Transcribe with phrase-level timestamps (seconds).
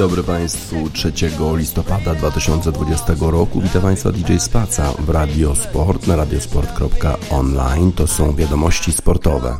[0.00, 0.90] Dobry Państwu.
[0.90, 1.12] 3
[1.56, 3.60] listopada 2020 roku.
[3.60, 7.92] Witam Państwa DJ Spaca w Radio Sport na radiosport.online.
[7.92, 9.58] To są wiadomości sportowe.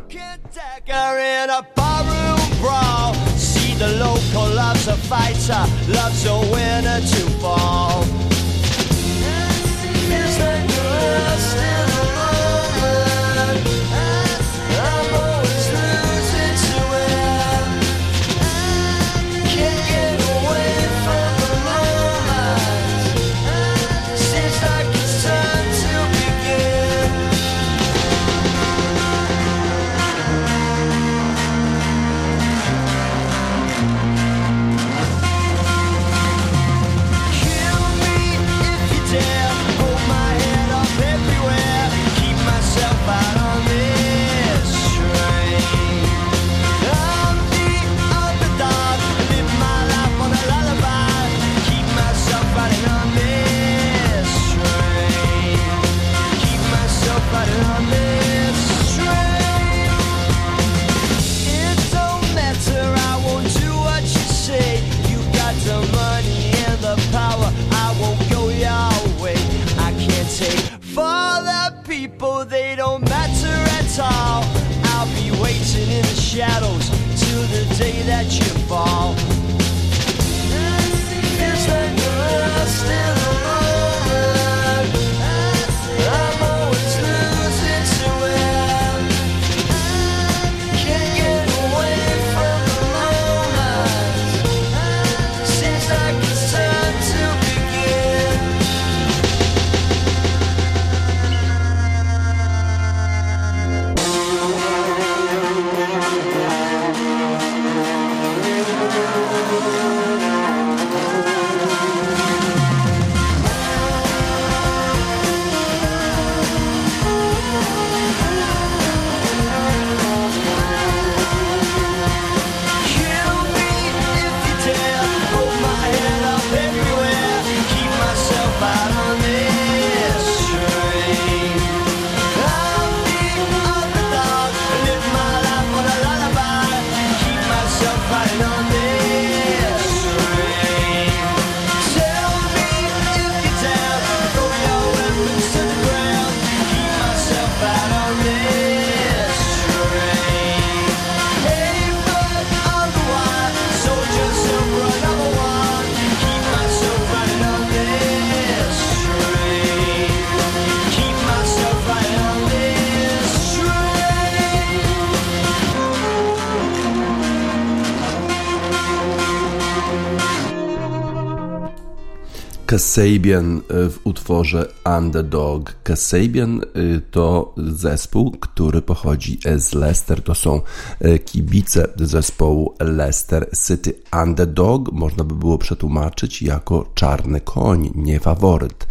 [172.70, 175.74] Kasabian y, w utworze Underdog.
[175.82, 180.22] Kasabian y, to zespół, który pochodzi z Leicester.
[180.22, 180.60] To są
[181.04, 183.94] y, kibice zespołu Leicester City.
[184.22, 188.86] Underdog można by było przetłumaczyć jako czarny koń, nie faworyt.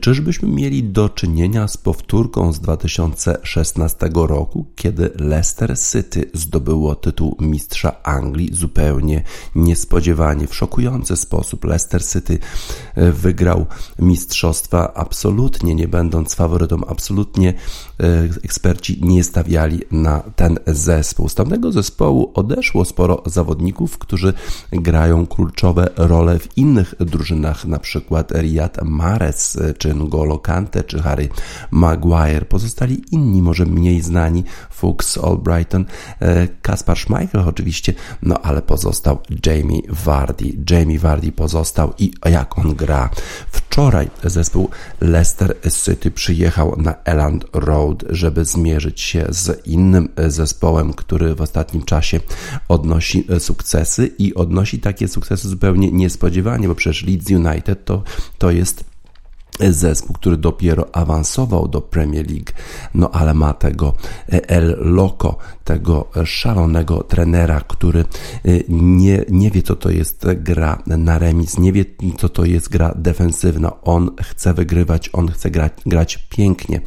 [0.00, 8.02] Czyżbyśmy mieli do czynienia z powtórką z 2016 roku, kiedy Leicester City zdobyło tytuł mistrza
[8.02, 9.22] Anglii zupełnie
[9.54, 11.64] niespodziewanie, w szokujący sposób.
[11.64, 12.38] Leicester City
[13.10, 13.66] wygrał
[13.98, 17.54] mistrzostwa absolutnie nie będąc faworytą, absolutnie
[18.44, 21.28] eksperci nie stawiali na ten zespół.
[21.28, 24.32] Z tamtego zespołu odeszło sporo zawodników, którzy
[24.72, 31.28] grają kluczowe role w innych drużynach, na przykład Riyad Mahrez, czy N'Golo Kante, czy Harry
[31.70, 32.46] Maguire.
[32.48, 35.84] Pozostali inni, może mniej znani, Fuchs, Albrighton,
[36.20, 40.44] e, Kaspar Schmeichel oczywiście, no ale pozostał Jamie Vardy.
[40.70, 43.10] Jamie Vardy pozostał i jak on gra.
[43.50, 44.70] Wczoraj zespół
[45.00, 51.82] Leicester City przyjechał na Elland Road, żeby zmierzyć się z innym zespołem, który w ostatnim
[51.82, 52.20] czasie
[52.68, 58.02] odnosi sukcesy i odnosi takie sukcesy zupełnie niespodziewanie, bo przecież Leeds United to,
[58.38, 58.91] to jest
[59.70, 62.52] zespół, który dopiero awansował do Premier League,
[62.94, 63.94] no ale ma tego
[64.28, 68.04] El Loco, tego szalonego trenera, który
[68.46, 71.84] y, nie, nie wie, co to jest gra na remis, nie wie,
[72.18, 73.80] co to jest gra defensywna.
[73.82, 76.80] On chce wygrywać, on chce grać, grać pięknie.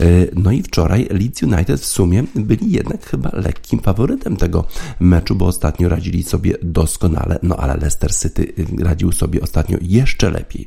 [0.00, 4.64] Y, no i wczoraj Leeds United w sumie byli jednak chyba lekkim faworytem tego
[5.00, 10.66] meczu, bo ostatnio radzili sobie doskonale, no ale Leicester City radził sobie ostatnio jeszcze lepiej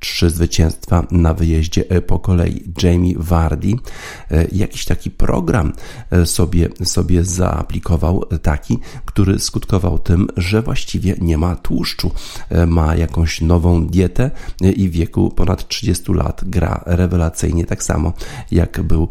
[0.00, 2.64] trzy zwycięstwa na wyjeździe po kolei.
[2.82, 3.72] Jamie Vardy
[4.52, 5.72] jakiś taki program
[6.24, 12.10] sobie, sobie zaaplikował, taki, który skutkował tym, że właściwie nie ma tłuszczu.
[12.66, 14.30] Ma jakąś nową dietę
[14.76, 18.12] i w wieku ponad 30 lat gra rewelacyjnie, tak samo
[18.50, 19.08] jak był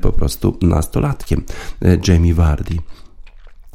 [0.00, 1.44] po prostu nastolatkiem.
[2.08, 2.76] Jamie Vardy.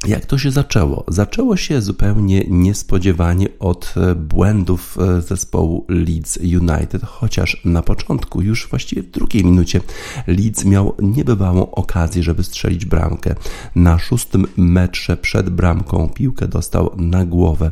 [0.06, 1.04] Jak to się zaczęło?
[1.08, 8.68] Zaczęło się zupełnie niespodziewanie od e, błędów e, zespołu Leeds United, chociaż na początku, już
[8.68, 9.80] właściwie w drugiej minucie,
[10.26, 13.34] Leeds miał niebywałą okazję, żeby strzelić bramkę.
[13.76, 17.70] Na szóstym metrze przed bramką piłkę dostał na głowę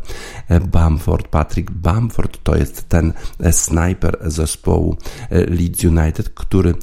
[0.49, 1.29] e, Bamford.
[1.29, 3.13] Patrick Bamford to jest ten
[3.51, 4.97] snajper zespołu
[5.31, 6.75] Leeds United, który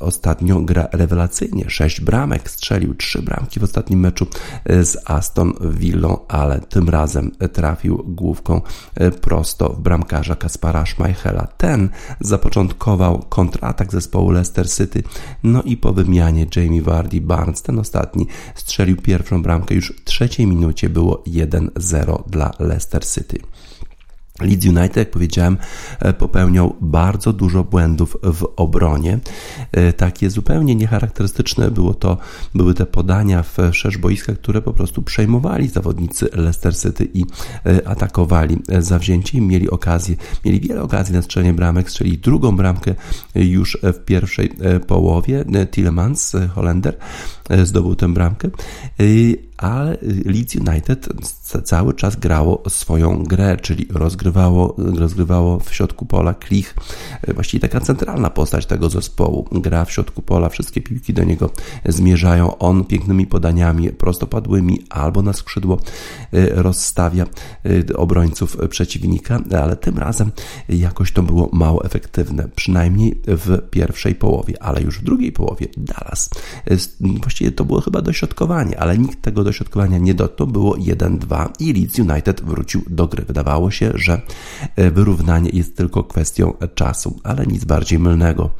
[0.00, 1.64] ostatnio gra rewelacyjnie.
[1.70, 4.26] Sześć bramek strzelił, trzy bramki w ostatnim meczu
[4.66, 8.60] z Aston Villą, ale tym razem trafił główką
[8.94, 11.46] e, prosto w bramkarza Kaspara Schmeichela.
[11.46, 11.88] Ten
[12.20, 15.02] zapoczątkował kontratak zespołu Leicester City,
[15.42, 20.46] no i po wymianie Jamie Vardy Barnes, ten ostatni, strzelił pierwszą bramkę już w trzeciej
[20.46, 23.38] minucie, było 1-0 dla Leicester City.
[24.40, 25.58] Leeds United, jak powiedziałem,
[26.00, 29.18] e, popełniał bardzo dużo błędów w obronie.
[29.72, 32.18] E, takie zupełnie niecharakterystyczne było to,
[32.54, 37.24] były te podania w szerz boiska, które po prostu przejmowali zawodnicy Leicester City i
[37.66, 39.40] e, atakowali zawzięcie.
[39.40, 42.94] Mieli okazję, mieli wiele okazji na strzelenie bramek, strzeli drugą bramkę
[43.34, 44.52] już w pierwszej
[44.86, 45.44] połowie.
[45.70, 46.96] Tillemans, Holender,
[47.64, 48.50] zdobył tę bramkę
[49.60, 51.08] ale Leeds United
[51.64, 56.74] cały czas grało swoją grę, czyli rozgrywało, rozgrywało w środku pola Klich,
[57.34, 59.48] właściwie taka centralna postać tego zespołu.
[59.52, 61.50] Gra w środku pola, wszystkie piłki do niego
[61.88, 65.78] zmierzają, on pięknymi podaniami prostopadłymi albo na skrzydło
[66.32, 67.26] e, rozstawia
[67.90, 70.30] e, obrońców przeciwnika, ale tym razem
[70.68, 76.30] jakoś to było mało efektywne, przynajmniej w pierwszej połowie, ale już w drugiej połowie Dallas.
[76.64, 81.72] E, właściwie to było chyba dośrodkowanie, ale nikt tego dośrodkowania nie dotknął, było 1-2 i
[81.72, 83.24] Leeds United wrócił do gry.
[83.24, 84.20] Wydawało się, że
[84.76, 88.50] e, wyrównanie jest tylko kwestią czasu, ale nic bardziej mylnego.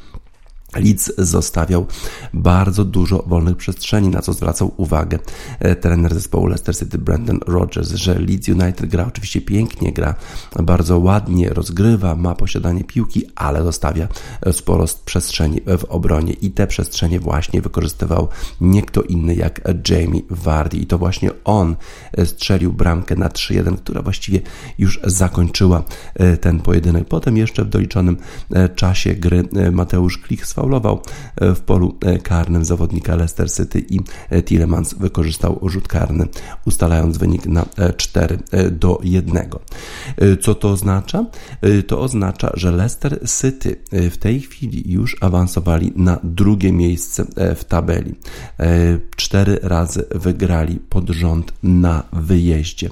[0.75, 1.85] Leeds zostawiał
[2.33, 5.19] bardzo dużo wolnych przestrzeni, na co zwracał uwagę
[5.59, 10.15] e, trener zespołu Leicester City Brandon Rodgers, że Leeds United gra oczywiście pięknie, gra
[10.63, 14.07] bardzo ładnie, rozgrywa, ma posiadanie piłki, ale zostawia
[14.41, 18.27] e, sporo przestrzeni w obronie i te przestrzenie właśnie wykorzystywał
[18.61, 21.75] nie kto inny jak Jamie Vardy i to właśnie on
[22.13, 24.41] e, strzelił bramkę na 3-1, która właściwie
[24.77, 25.83] już zakończyła
[26.41, 27.07] ten pojedynek.
[27.07, 28.17] Potem jeszcze w doliczonym
[28.75, 31.01] czasie gry Mateusz Klich sfaulował
[31.35, 33.99] e, w polu e, karnym zawodnika Leicester City i
[34.29, 36.27] e, Tillemans wykorzystał rzut karny,
[36.65, 37.65] ustalając wynik na
[37.97, 38.39] 4
[38.71, 39.49] do 1.
[40.41, 41.25] Co to oznacza?
[41.87, 48.15] To oznacza, że Leicester City w tej chwili już awansowali na drugie miejsce w tabeli.
[49.15, 52.89] Cztery razy wygrali pod rząd na wyjeździe.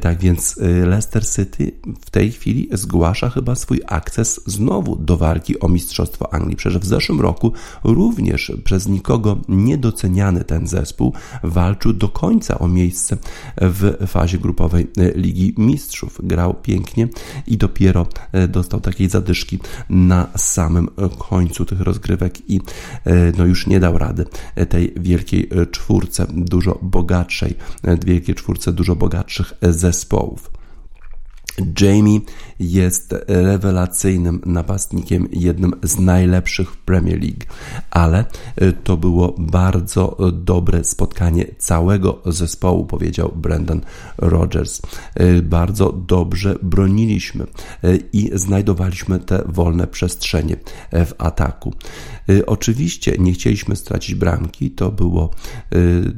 [0.00, 5.68] Tak więc Leicester City w tej chwili zgłasza chyba swój akces znowu do walki o
[5.68, 7.52] Mistrzostwo Anglii że w zeszłym roku
[7.84, 11.12] również przez nikogo niedoceniany ten zespół
[11.42, 13.16] walczył do końca o miejsce
[13.56, 16.20] w fazie grupowej Ligi Mistrzów.
[16.22, 17.08] Grał pięknie
[17.46, 19.58] i dopiero e, dostał takiej zadyszki
[19.90, 22.60] na samym końcu tych rozgrywek i
[23.04, 24.24] e, no już nie dał rady
[24.68, 30.50] tej wielkiej czwórce, dużo bogatszej, e, wielkiej czwórce dużo bogatszych zespołów.
[31.80, 32.20] Jamie
[32.60, 37.44] jest rewelacyjnym napastnikiem, jednym z najlepszych w Premier League,
[37.90, 38.24] ale
[38.62, 43.80] y, to było bardzo dobre spotkanie całego zespołu, powiedział Brendan
[44.18, 44.82] Rodgers.
[45.20, 47.46] Y, bardzo dobrze broniliśmy
[47.84, 50.56] y, i znajdowaliśmy te wolne przestrzenie
[50.92, 51.74] w ataku.
[52.46, 55.30] Oczywiście nie chcieliśmy stracić bramki, to było,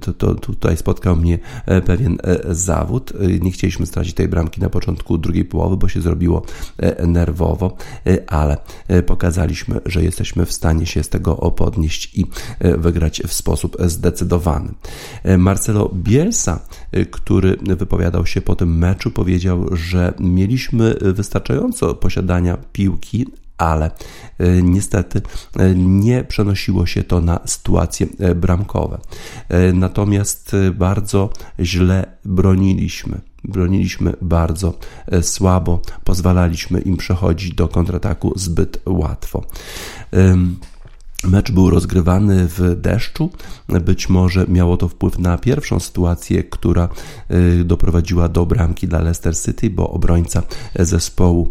[0.01, 1.39] to, to tutaj spotkał mnie
[1.87, 2.19] pewien
[2.51, 3.13] zawód.
[3.41, 6.32] Nie chcieliśmy stracić tej bramki na początku drugiej połowy, bo się zrobiło
[6.79, 8.57] e, nerwowo, e, ale
[8.89, 12.27] e, pokazaliśmy, że jesteśmy w stanie się z tego podnieść i
[12.61, 14.75] wygrać w sposób zdecydowany.
[15.39, 16.61] Marcelo Bielsa,
[17.11, 23.27] który wypowiadał się po tym meczu, powiedział, że mieliśmy wystarczająco posiadania piłki,
[23.59, 23.91] ale
[24.63, 25.23] niestety
[25.77, 28.99] nie przenosiło się to na sytuacje bramkowe.
[29.75, 33.32] Natomiast bardzo źle broniliśmy.
[33.45, 34.75] Broniliśmy bardzo
[35.07, 39.45] e, słabo, pozwalaliśmy im przechodzić do kontrataku zbyt łatwo.
[41.25, 43.31] Mecz był rozgrywany w deszczu.
[43.69, 46.89] Być może miało to wpływ na pierwszą sytuację, która
[47.61, 50.43] y, doprowadziła do bramki dla Leicester City, bo obrońca
[50.79, 51.51] zespołu,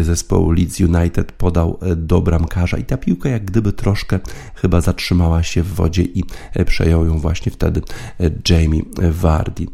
[0.00, 4.18] y, zespołu Leeds United podał do bramkarza i ta piłka jak gdyby troszkę
[4.54, 6.24] chyba zatrzymała się w wodzie i
[6.66, 7.82] przejął ją właśnie wtedy
[8.48, 9.66] Jamie Vardy.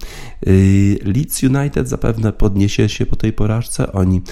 [0.46, 3.92] Y, Leeds United zapewne podniesie się po tej porażce.
[3.92, 4.22] Oni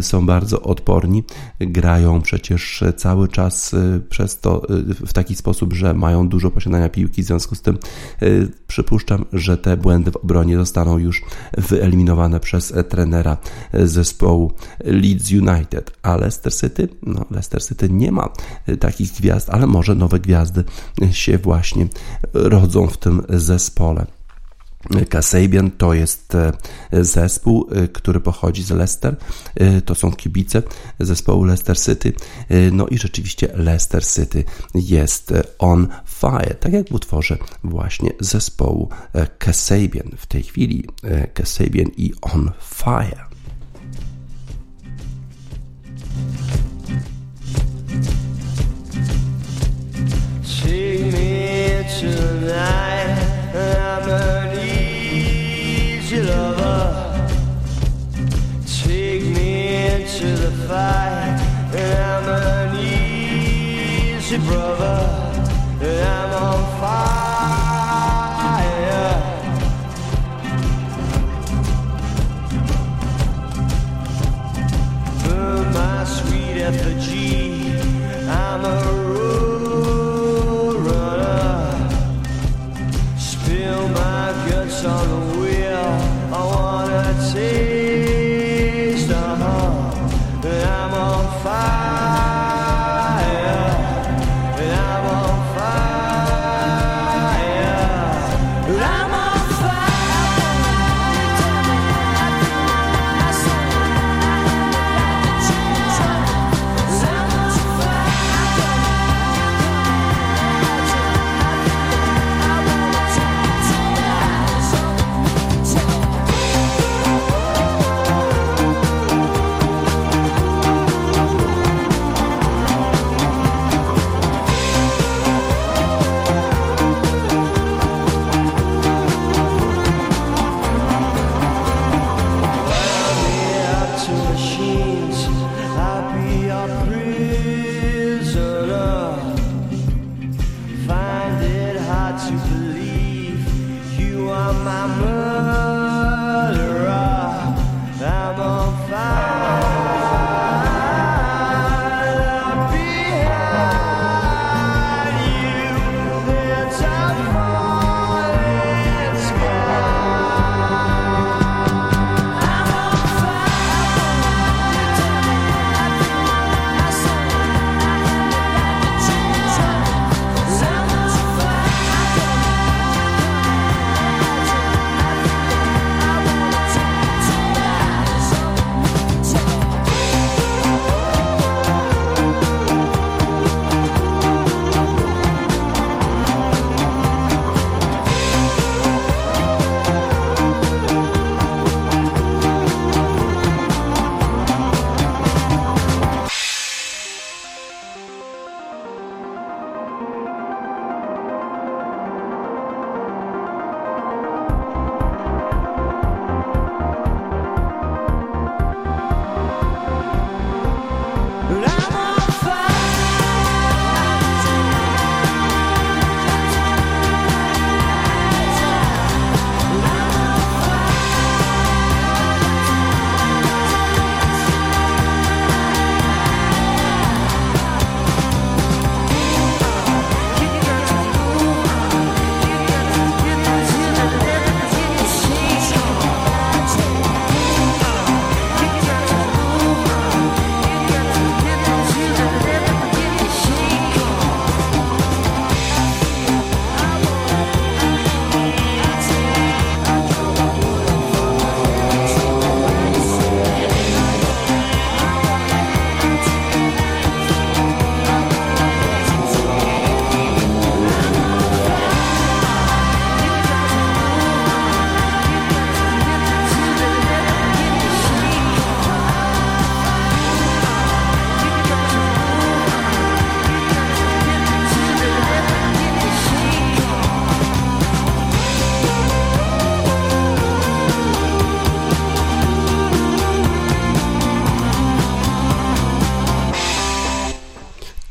[0.00, 1.24] są bardzo odporni,
[1.60, 3.74] grają przecież cały czas
[4.08, 7.78] przez to y, w taki sposób, że mają dużo posiadania piłki, w związku z tym
[8.22, 11.22] y, przypuszczam, że te błędy w obronie zostaną już
[11.58, 13.36] wyeliminowane przez e, trenera
[13.72, 14.52] e, zespołu
[14.84, 15.90] Leeds United.
[16.02, 16.88] A Leicester City?
[17.02, 18.28] No, Leicester City nie ma
[18.66, 20.64] e, takich gwiazd, ale może nowe gwiazdy
[21.10, 21.88] się właśnie
[22.32, 24.17] rodzą w tym zespole.
[25.08, 26.52] Kasabian to jest e,
[26.92, 29.16] zespół, e, który pochodzi z Leicester.
[29.54, 30.62] E, to są kibice
[31.00, 32.12] zespołu Leicester City.
[32.72, 34.44] No i rzeczywiście Leicester City
[34.74, 38.88] jest on fire, tak jak w utworze właśnie zespołu
[39.38, 40.10] Kasabian.
[40.16, 40.84] W tej chwili
[41.34, 43.27] Kasabian i on fire.
[61.70, 65.00] I'm an easy brother,
[65.82, 67.98] I'm on fire.
[75.24, 77.76] Burn my sweet effigy,
[78.28, 78.97] I'm a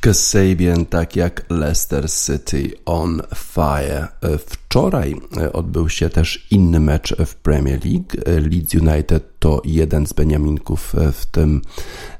[0.08, 4.08] Kasabian, tak jak Leicester City on fire.
[4.48, 5.16] Wczoraj
[5.54, 8.42] odbył się też inny mecz w Premier League.
[8.50, 11.62] Leeds United to jeden z Beniaminków w, tym,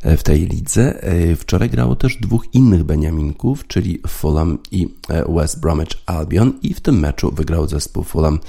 [0.04, 1.02] w tej lidze.
[1.38, 4.88] Wczoraj grało też dwóch innych Beniaminków, czyli Fulham i
[5.30, 8.40] West Bromwich Albion i w tym meczu wygrał zespół Fulham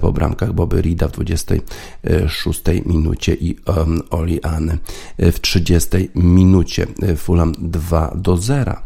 [0.00, 4.78] po bramkach Bobby Rida w 26 minucie i um, Oli Anny
[5.18, 6.86] w 30 minucie.
[7.16, 8.76] Fulham 2 do 0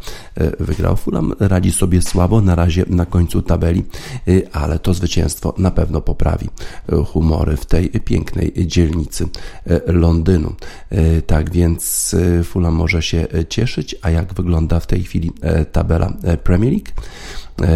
[0.60, 0.96] wygrał.
[0.96, 3.84] Fulham radzi sobie słabo na razie na końcu tabeli,
[4.52, 6.48] ale to zwycięstwo na pewno poprawi
[7.06, 9.23] humory w tej pięknej dzielnicy
[9.86, 10.54] Londynu.
[11.26, 15.32] Tak więc Fulham może się cieszyć, a jak wygląda w tej chwili
[15.72, 16.12] tabela
[16.44, 16.88] Premier League?
[17.62, 17.66] E,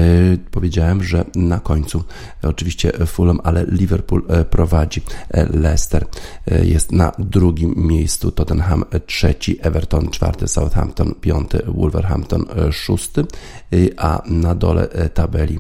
[0.51, 2.05] powiedziałem, że na końcu
[2.43, 5.03] oczywiście Fulham, ale Liverpool e, prowadzi.
[5.31, 6.07] E, Leicester
[6.63, 13.25] jest na drugim miejscu, Tottenham trzeci, Everton czwarty, Southampton piąty, Wolverhampton szósty,
[13.97, 15.59] a na dole tabeli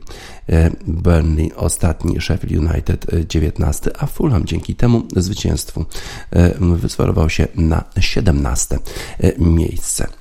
[0.87, 5.85] Burnley ostatni, Sheffield United 19, a Fulham dzięki temu zwycięstwu
[6.61, 8.79] wysforował się na 17
[9.39, 10.18] miejsce.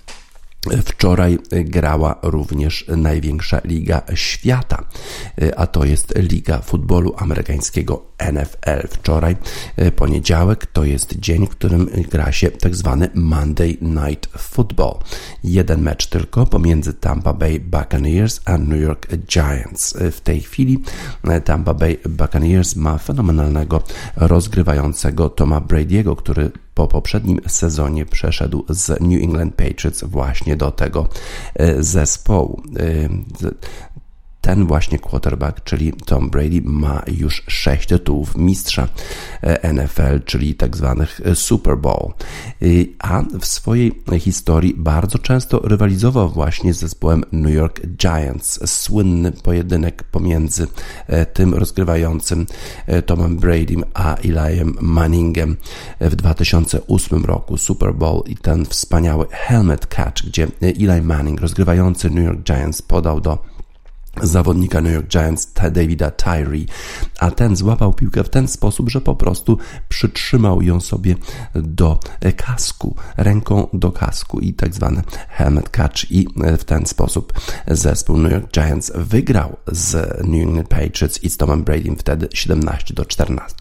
[0.85, 4.85] Wczoraj grała również największa liga świata,
[5.55, 8.87] a to jest Liga Futbolu Amerykańskiego NFL.
[8.89, 9.35] Wczoraj,
[9.95, 14.99] poniedziałek, to jest dzień, w którym gra się tak zwany Monday Night Football.
[15.43, 19.97] Jeden mecz tylko pomiędzy Tampa Bay Buccaneers a New York Giants.
[20.11, 20.83] W tej chwili
[21.45, 23.83] Tampa Bay Buccaneers ma fenomenalnego
[24.15, 31.07] rozgrywającego Toma Brady'ego, który po poprzednim sezonie przeszedł z New England Patriots właśnie do tego
[31.55, 32.61] e, zespołu.
[34.47, 38.87] E, ten właśnie quarterback, czyli Tom Brady, ma już sześć tytułów mistrza
[39.41, 42.13] e, NFL, czyli tak zwanych e, Super Bowl.
[42.61, 42.65] E,
[42.99, 48.59] a w swojej historii bardzo często rywalizował właśnie z zespołem New York Giants.
[48.65, 50.67] Słynny pojedynek pomiędzy
[51.33, 52.45] tym rozgrywającym
[53.05, 55.57] Tomem Bradym a Elijem Manningem
[56.01, 62.25] w 2008 roku Super Bowl i ten wspaniały helmet catch, gdzie Eli Manning, rozgrywający New
[62.25, 63.56] York Giants, podał do
[64.21, 66.65] zawodnika New York Giants Davida Tyree,
[67.19, 69.57] a ten złapał piłkę w ten sposób, że po prostu
[69.89, 71.15] przytrzymał ją sobie
[71.55, 71.99] do
[72.35, 76.27] kasku, ręką do kasku i tak zwany helmet catch i
[76.57, 77.33] w ten sposób
[77.67, 79.93] zespół New York Giants wygrał z
[80.27, 83.55] New England Patriots i z Tomem Bradym wtedy 17 do 14.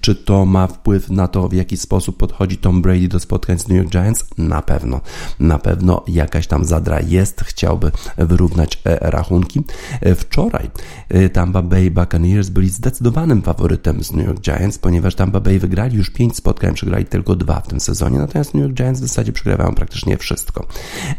[0.00, 3.68] Czy to ma wpływ na to, w jaki sposób podchodzi Tom Brady do spotkań z
[3.68, 4.24] New York Giants?
[4.38, 5.00] Na pewno.
[5.40, 9.51] Na pewno jakaś tam zadra jest, chciałby wyrównać rachunki
[10.00, 10.70] E, wczoraj
[11.08, 15.96] e, Tampa Bay Buccaneers byli zdecydowanym faworytem z New York Giants, ponieważ Tampa Bay wygrali
[15.96, 19.32] już 5 spotkań, przegrali tylko dwa w tym sezonie, natomiast New York Giants w zasadzie
[19.32, 20.66] przegrywają praktycznie wszystko.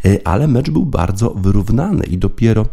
[0.06, 2.66] E, ale mecz był bardzo wyrównany i dopiero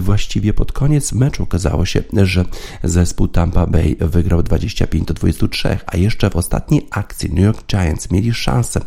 [0.00, 2.44] właściwie pod koniec meczu okazało się, że
[2.84, 8.10] zespół Tampa Bay wygrał 25 do 23, a jeszcze w ostatniej akcji New York Giants
[8.10, 8.80] mieli szansę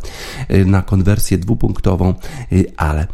[0.66, 2.14] na konwersję dwupunktową,
[2.76, 3.06] ale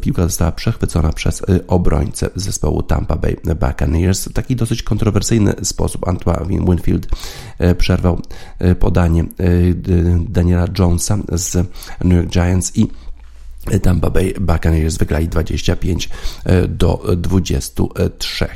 [0.00, 4.28] piłka została przechwycona przez obrońcę zespołu Tampa Bay Buccaneers.
[4.32, 7.06] Taki dosyć kontrowersyjny sposób Antoine Winfield
[7.58, 8.20] e, przerwał
[8.58, 9.26] e, podanie e,
[10.28, 11.54] Daniela Jonesa z
[12.04, 12.88] New York Giants i
[13.82, 16.08] Tampa Bay Buccaneers wygrali 25
[16.68, 18.48] do 23.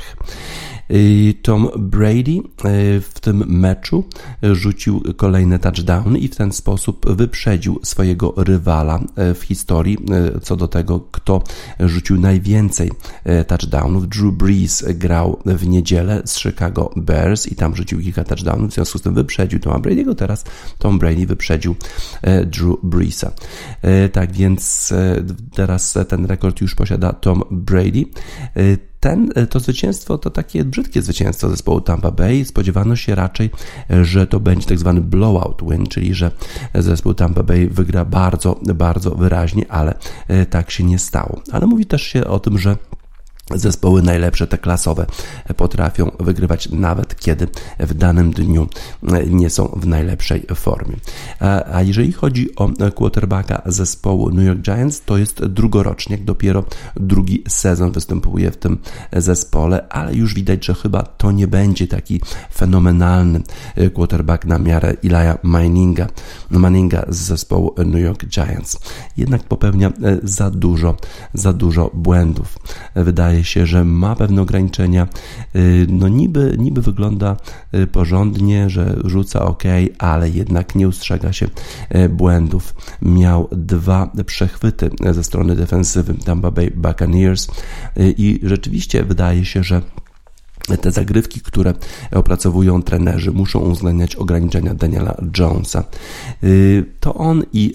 [1.41, 4.03] Tom Brady e, w tym meczu
[4.43, 9.97] rzucił kolejne touchdowny i w ten sposób wyprzedził swojego rywala e, w historii
[10.35, 11.43] e, co do tego, kto
[11.79, 12.91] rzucił najwięcej
[13.47, 14.09] touchdownów.
[14.09, 18.97] Drew Brees grał w niedzielę z Chicago Bears i tam rzucił kilka touchdownów, w związku
[18.97, 20.43] z tym wyprzedził Toma Brady'ego, teraz
[20.77, 21.75] Tom Brady wyprzedził
[22.45, 23.31] Drew Breesa.
[24.11, 24.93] Tak więc
[25.53, 28.05] teraz ten rekord już posiada Tom Brady
[29.03, 32.45] ten, e, to zwycięstwo to takie brzydkie zwycięstwo zespołu Tampa Bay.
[32.45, 33.49] Spodziewano się raczej,
[33.89, 36.31] że to będzie tak zwany blowout win, czyli że
[36.75, 39.95] zespół Tampa Bay wygra bardzo, bardzo wyraźnie, ale
[40.27, 41.41] e, tak się nie stało.
[41.51, 42.77] Ale mówi też się o tym, że
[43.55, 45.05] Zespoły najlepsze, te klasowe,
[45.57, 47.47] potrafią wygrywać nawet kiedy
[47.79, 48.67] w danym dniu
[49.29, 50.95] nie są w najlepszej formie.
[51.73, 56.63] A jeżeli chodzi o quarterbacka zespołu New York Giants, to jest drugorocznik, dopiero
[56.95, 58.77] drugi sezon występuje w tym
[59.13, 62.21] zespole, ale już widać, że chyba to nie będzie taki
[62.55, 63.41] fenomenalny
[63.93, 66.07] quarterback na miarę Ilaja Manninga,
[66.49, 68.79] Manninga z zespołu New York Giants.
[69.17, 69.91] Jednak popełnia
[70.23, 70.97] za dużo,
[71.33, 72.59] za dużo błędów.
[72.95, 75.07] Wydaje się, że ma pewne ograniczenia.
[75.87, 77.37] No niby, niby wygląda
[77.91, 79.63] porządnie, że rzuca ok,
[79.97, 81.47] ale jednak nie ustrzega się
[82.09, 82.75] błędów.
[83.01, 87.47] Miał dwa przechwyty ze strony defensywy Tampa Bay Buccaneers
[87.97, 89.81] i rzeczywiście wydaje się, że
[90.81, 91.73] te zagrywki, które
[92.11, 95.83] opracowują trenerzy, muszą uwzględniać ograniczenia Daniela Jonesa.
[96.43, 97.73] Y, to on i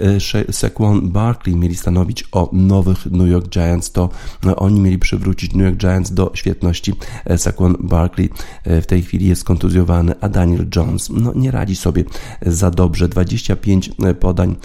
[0.48, 4.08] y, Saquon Barkley mieli stanowić o nowych New York Giants, to
[4.42, 6.92] no, oni mieli przywrócić New York Giants do świetności.
[7.24, 8.30] E, Saquon Barkley
[8.64, 12.04] e, w tej chwili jest kontuzjowany, a Daniel Jones no, nie radzi sobie
[12.42, 13.08] za dobrze.
[13.08, 14.56] 25 e, podań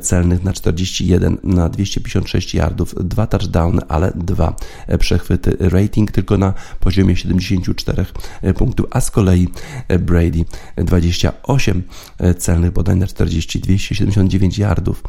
[0.00, 4.56] celnych na 41, na 256 yardów, dwa touchdowny, ale dwa
[4.98, 5.56] przechwyty.
[5.60, 8.06] Rating tylko na poziomie 70 24
[8.42, 9.48] e, punktów, a z kolei
[9.88, 10.44] e, Brady
[10.76, 11.82] 28
[12.18, 15.02] e, celnych podań na 40, 279 yardów,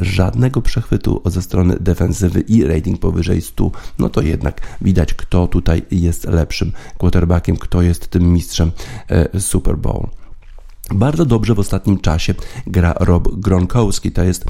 [0.00, 5.82] żadnego przechwytu ze strony defensywy i rating powyżej 100, no to jednak widać, kto tutaj
[5.90, 8.70] jest lepszym quarterbackiem, kto jest tym mistrzem
[9.38, 10.08] Super Bowl.
[10.90, 12.34] Bardzo dobrze w ostatnim czasie
[12.66, 14.12] gra Rob Gronkowski.
[14.12, 14.44] To jest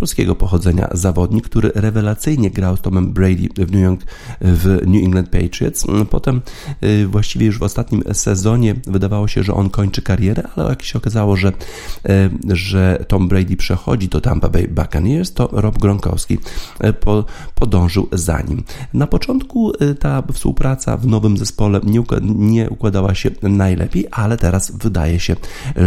[0.00, 4.00] polskiego pochodzenia zawodnik, który rewelacyjnie grał z Tomem Brady w New, York,
[4.40, 5.86] w New England Patriots.
[6.10, 6.40] Potem
[6.84, 10.98] y, właściwie już w ostatnim sezonie wydawało się, że on kończy karierę, ale jak się
[10.98, 16.38] okazało, że, y, że Tom Brady przechodzi do Tampa Bay Buccaneers, to Rob Gronkowski
[16.84, 18.64] y, po, podążył za nim.
[18.94, 21.80] Na początku ta współpraca w nowym zespole
[22.22, 25.36] nie, układała się najlepiej, ale teraz wydaje się,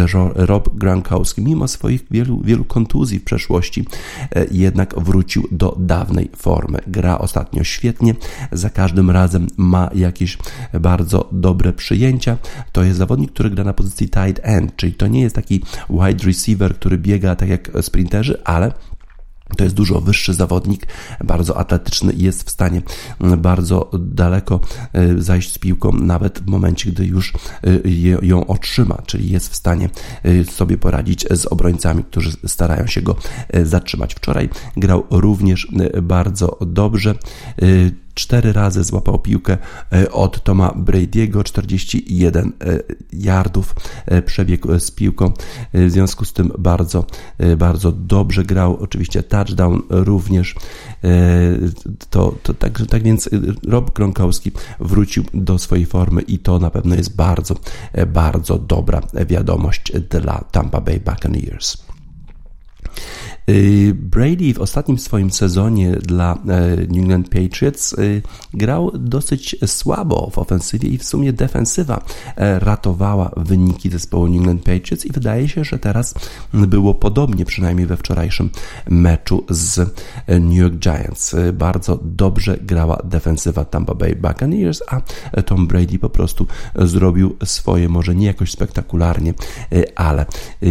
[0.05, 3.85] że Rob Gronkowski, mimo swoich wielu, wielu kontuzji w przeszłości,
[4.51, 6.79] jednak wrócił do dawnej formy.
[6.87, 8.15] Gra ostatnio świetnie,
[8.51, 10.37] za każdym razem ma jakieś
[10.79, 12.37] bardzo dobre przyjęcia.
[12.71, 16.25] To jest zawodnik, który gra na pozycji tight end, czyli to nie jest taki wide
[16.25, 18.71] receiver, który biega tak jak sprinterzy, ale
[19.57, 20.87] to jest dużo wyższy zawodnik,
[21.23, 22.81] bardzo atletyczny i jest w stanie
[23.21, 24.59] mm, bardzo daleko
[24.93, 29.55] e, zajść z piłką, nawet w momencie, gdy już e, ją otrzyma, czyli jest w
[29.55, 29.89] stanie
[30.23, 33.15] e, sobie poradzić z obrońcami, którzy starają się go
[33.63, 34.15] zatrzymać.
[34.15, 35.67] Wczoraj grał również
[36.01, 37.15] bardzo dobrze
[38.19, 39.57] cztery razy złapał piłkę
[39.93, 42.79] e, od Toma Brady'ego, 41 e,
[43.13, 45.33] yardów e, przebiegł z piłką,
[45.73, 47.05] w związku z tym bardzo,
[47.57, 50.55] bardzo dobrze grał, oczywiście touchdown również,
[52.09, 53.29] to, to tak, tak więc
[53.67, 57.55] Rob Gronkowski wrócił do swojej formy i to na pewno jest bardzo,
[58.07, 61.77] bardzo dobra wiadomość dla Tampa Bay Buccaneers.
[63.49, 66.37] Y, Brady w ostatnim swoim sezonie dla e,
[66.75, 68.21] New England Patriots y,
[68.53, 74.63] grał dosyć słabo w ofensywie i w sumie defensywa e, ratowała wyniki zespołu New England
[74.63, 76.13] Patriots i wydaje się, że teraz
[76.53, 78.49] było podobnie, przynajmniej we wczorajszym
[78.89, 79.79] meczu z
[80.27, 81.35] e, New York Giants.
[81.53, 85.01] Bardzo dobrze grała defensywa Tampa Bay Buccaneers, a
[85.41, 89.33] Tom Brady po prostu zrobił swoje, może nie jakoś spektakularnie,
[89.95, 90.25] ale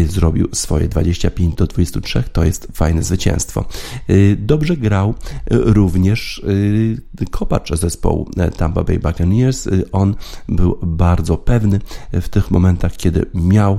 [0.06, 3.64] zrobił swoje 25 do 23, to jest fajne zwycięstwo.
[4.10, 5.14] Y, dobrze grał y,
[5.48, 9.68] również y, kopacz zespołu Tampa Bay Buccaneers.
[9.92, 10.14] On
[10.48, 11.80] był bardzo pewny
[12.12, 13.78] w tych momentach, kiedy miał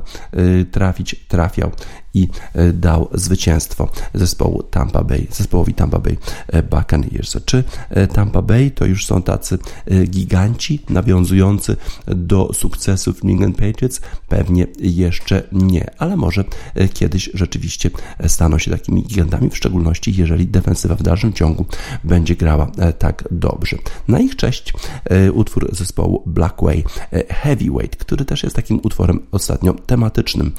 [0.72, 1.72] trafić, trafiał
[2.20, 7.38] i e, dał zwycięstwo zespołu Tampa Bay, zespołowi Tampa Bay e, Buccaneers.
[7.46, 9.58] Czy e, Tampa Bay to już są tacy
[10.10, 11.76] giganci nawiązujący
[12.08, 14.02] do sukcesów New England Patriots?
[14.28, 16.44] Pewnie jeszcze nie, ale może
[16.94, 17.90] kiedyś rzeczywiście
[18.28, 21.66] staną się takimi gigantami, w szczególności jeżeli defensywa w dalszym ciągu
[22.04, 23.78] będzie grała tak dobrze.
[24.08, 24.74] Na ich cześć
[25.34, 26.84] utwór zespołu Blackway
[27.30, 30.52] Heavyweight, który też jest takim utworem ostatnio tematycznym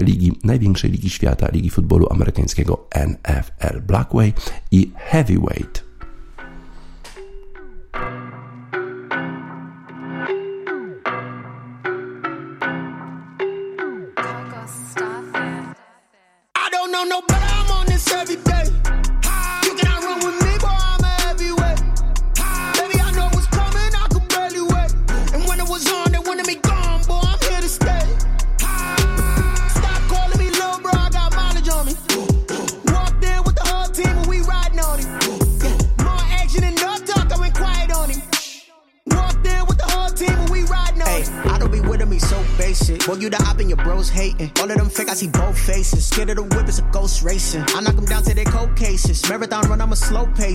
[0.00, 3.80] ligi największej największej ligi świata, ligi futbolu amerykańskiego NFL.
[3.80, 4.32] Blackway
[4.70, 5.85] i Heavyweight.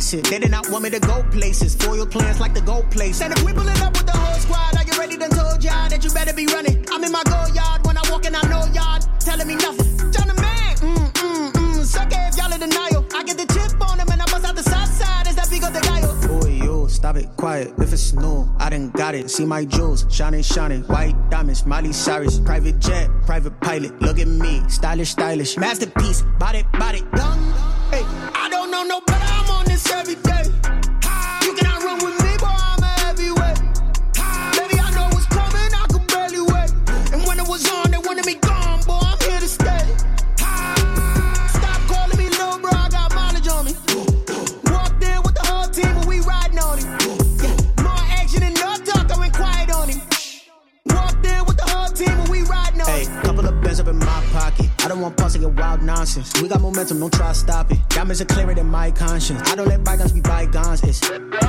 [0.02, 0.26] Pace it.
[0.26, 1.76] They did not want me to go places.
[1.76, 3.22] Foil plans like the gold place.
[3.22, 5.90] And if we pulling up with the whole squad, are you ready to told y'all
[5.90, 6.86] that you better be running?
[6.92, 10.12] I'm in my go yard when I walk in, I know y'all telling me nothing.
[10.12, 11.86] John the man, mm, mm, mm.
[11.86, 13.06] Suck if y'all in denial.
[13.14, 15.28] I get the chip on them and I bust out the south side.
[15.28, 16.02] Is that big of the guy?
[16.04, 17.74] Oh, yo, stop it quiet.
[17.78, 19.30] If it's new, I done got it.
[19.30, 20.82] See my jewels, shining, shining.
[20.84, 22.40] White diamonds, Miley Cyrus.
[22.40, 24.02] Private jet, private pilot.
[24.02, 25.58] Look at me, stylish, stylish.
[25.58, 27.02] Masterpiece, body, body.
[27.16, 27.42] Young,
[27.92, 29.00] hey, I don't know no
[59.38, 60.84] I don't let bygones be bygones.
[60.84, 61.00] It's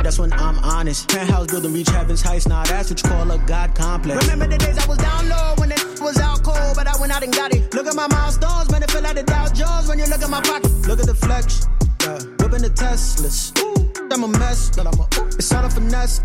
[0.03, 1.09] that's when I'm honest.
[1.09, 2.47] Penthouse building, reach heaven's heights.
[2.47, 4.23] Now that's what you call a god complex.
[4.25, 7.13] Remember the days I was down low when it was out cold, but I went
[7.13, 7.73] out and got it.
[7.75, 10.31] Look at my milestones, man, it feel like the Dow Jones when you look at
[10.31, 10.71] my pocket.
[10.87, 11.67] Look at the flex,
[12.03, 12.19] yeah.
[12.39, 13.57] whipping the Teslas.
[13.63, 13.72] Ooh,
[14.13, 16.21] I'm a mess, but I'm a it's all a finesse.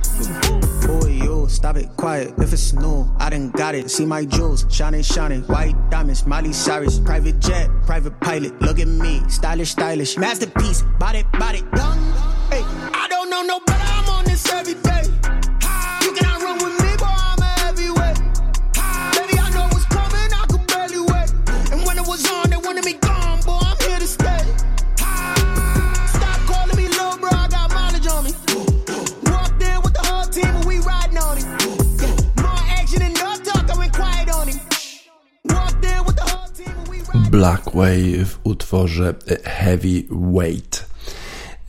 [0.85, 2.33] Boy, you stop it, quiet.
[2.37, 3.89] If it's new, I done got it.
[3.89, 5.43] See my jewels, shining, shining.
[5.43, 6.99] White diamonds, Miley Cyrus.
[6.99, 8.61] Private jet, private pilot.
[8.61, 10.17] Look at me, stylish, stylish.
[10.17, 11.59] Masterpiece, body, body.
[11.59, 11.99] Young,
[12.51, 13.59] hey, I don't know no
[37.37, 40.85] Blackway w utworze Heavyweight.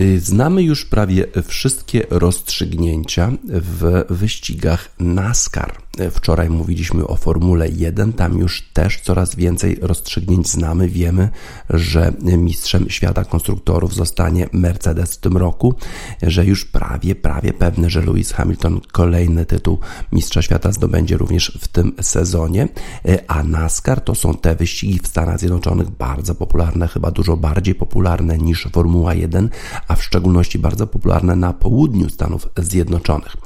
[0.00, 5.87] Y, Znamy już prawie wszystkie rozstrzygnięcia w wyścigach NASCAR.
[6.00, 10.88] Y, Wczoraj mówiliśmy o Formule 1, tam już też coraz więcej rozstrzygnięć znamy.
[10.88, 11.28] Wiemy,
[11.70, 15.74] że mistrzem świata konstruktorów zostanie Mercedes w tym roku,
[16.22, 19.78] że już prawie, prawie pewne, że Lewis Hamilton kolejny tytuł
[20.12, 22.68] mistrza świata zdobędzie również w tym sezonie.
[23.08, 27.74] Y, A NASCAR to są te wyścigi w Stanach Zjednoczonych bardzo popularne, chyba dużo bardziej
[27.74, 29.50] popularne niż Formuła 1,
[29.88, 33.36] a w szczególności bardzo popularne na południu Stanów Zjednoczonych.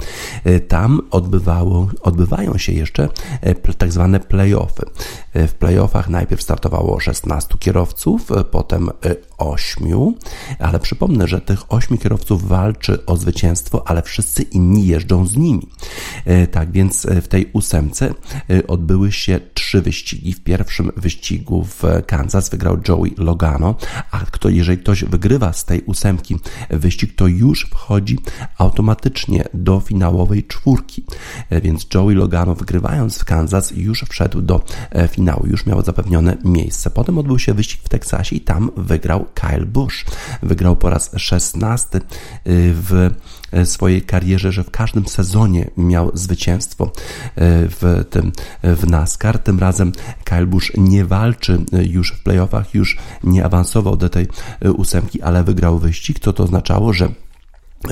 [0.45, 1.89] E, Tam odbywało,
[2.33, 3.09] odbywają się jeszcze
[3.41, 4.87] e, tak zwane playoffy.
[5.33, 8.91] E, W playoffach najpierw startowało 16 kierowców, e, potem
[9.43, 10.15] 8,
[10.59, 15.69] ale przypomnę, że tych 8 kierowców walczy o zwycięstwo, ale wszyscy inni jeżdżą z nimi.
[16.25, 18.15] E, Tak więc e, w tej ósemce
[18.51, 20.33] e, odbyły się trzy wyścigi.
[20.33, 23.75] W pierwszym wyścigu w Kansas wygrał Joey Logano,
[24.11, 26.37] a kto, jeżeli ktoś wygrywa z tej ósemki
[26.71, 28.19] wyścig, to już wchodzi
[28.59, 31.05] automatycznie do finałowej czwórki.
[31.63, 34.65] Więc Joey Logano wygrywając w Kansas już wszedł do
[35.09, 36.91] finału, już miał zapewnione miejsce.
[36.91, 40.05] Potem odbył się wyścig w Teksasie i tam wygrał Kyle Busch.
[40.43, 42.01] Wygrał po raz 16
[42.47, 43.11] w
[43.65, 46.91] swojej karierze, że w każdym sezonie miał zwycięstwo e,
[47.69, 49.39] w tym w NASCAR.
[49.39, 49.93] Tym razem
[50.25, 54.27] Kyle Busch nie walczy już w playoffach, już nie awansował do tej
[54.77, 57.09] ósemki, ale wygrał wyścig, co to oznaczało, że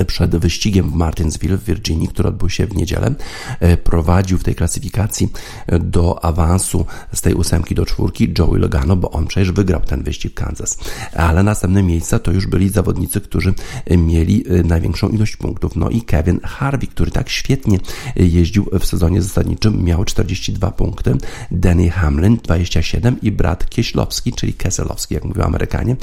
[0.07, 3.15] przed wyścigiem w Martinsville w Virginii, który odbył się w niedzielę,
[3.61, 5.29] e, prowadził w tej klasyfikacji
[5.67, 10.03] e, do awansu z tej ósemki do czwórki Joey Logano, bo on przecież wygrał ten
[10.03, 10.79] wyścig w Kansas.
[11.15, 13.55] Ale następne miejsca to już byli zawodnicy, którzy
[13.99, 15.77] mieli e, największą ilość punktów.
[15.77, 17.79] No i Kevin Harvick, który tak świetnie
[18.17, 21.17] jeździł w sezonie zasadniczym, miał 42 punkty,
[21.51, 25.97] Danny Hamlin 27 i Brad Kieślowski, czyli Keselowski, jak mówią Amerykanie,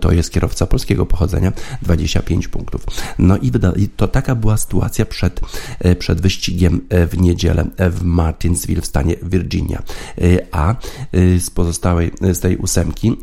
[0.00, 2.86] to jest kierowca polskiego pochodzenia, 25 punktów.
[3.30, 3.36] No
[3.76, 5.40] i, to taka była sytuacja przed,
[5.78, 9.82] e, przed wyścigiem e, w niedzielę e, w Martinsville w stanie Virginia.
[10.52, 10.74] A
[11.38, 13.16] z pozostałej, z tej ósemki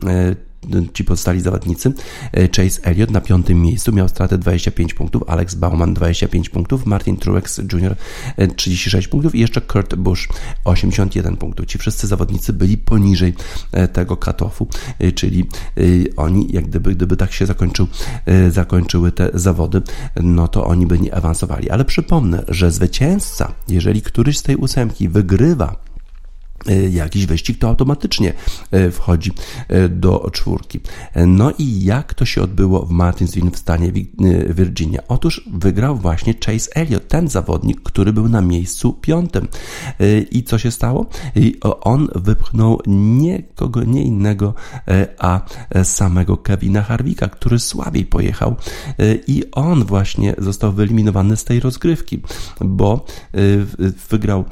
[0.93, 1.93] ci pozostali zawodnicy.
[2.34, 7.17] E, Chase Elliott na piątym miejscu miał stratę 25 punktów, Alex Bauman 25 punktów, Martin
[7.17, 7.96] Truex Jr.
[8.38, 10.28] e, 36 punktów i jeszcze Kurt Busch
[10.65, 11.65] 81 punktów.
[11.65, 13.34] Ci wszyscy zawodnicy byli poniżej
[13.72, 14.67] e, tego cut-offu,
[15.00, 15.82] e, czyli e,
[16.15, 17.88] oni jak gdyby, gdyby tak się zakończył,
[18.26, 19.82] e, zakończyły te zawody,
[20.15, 21.70] no to oni by nie awansowali.
[21.70, 25.87] Ale przypomnę, że zwycięzca, jeżeli któryś z tej ósemki wygrywa
[26.89, 28.34] jakiś wyścig, to automatycznie
[28.74, 29.32] y, wchodzi
[29.72, 30.80] y, do czwórki.
[31.28, 33.91] No i jak to się odbyło w Martinsville w stanie
[34.50, 35.00] Virginia?
[35.08, 39.48] Otóż wygrał właśnie Chase Elliott, ten zawodnik, który był na miejscu piątym.
[40.32, 41.06] I co się stało?
[41.82, 44.54] On wypchnął nie kogo nie innego,
[45.20, 45.41] a
[45.84, 48.56] samego Kevina Harvika, który słabiej pojechał
[49.28, 52.22] i on właśnie został wyeliminowany z tej rozgrywki,
[52.62, 53.06] bo
[54.10, 54.46] wygrał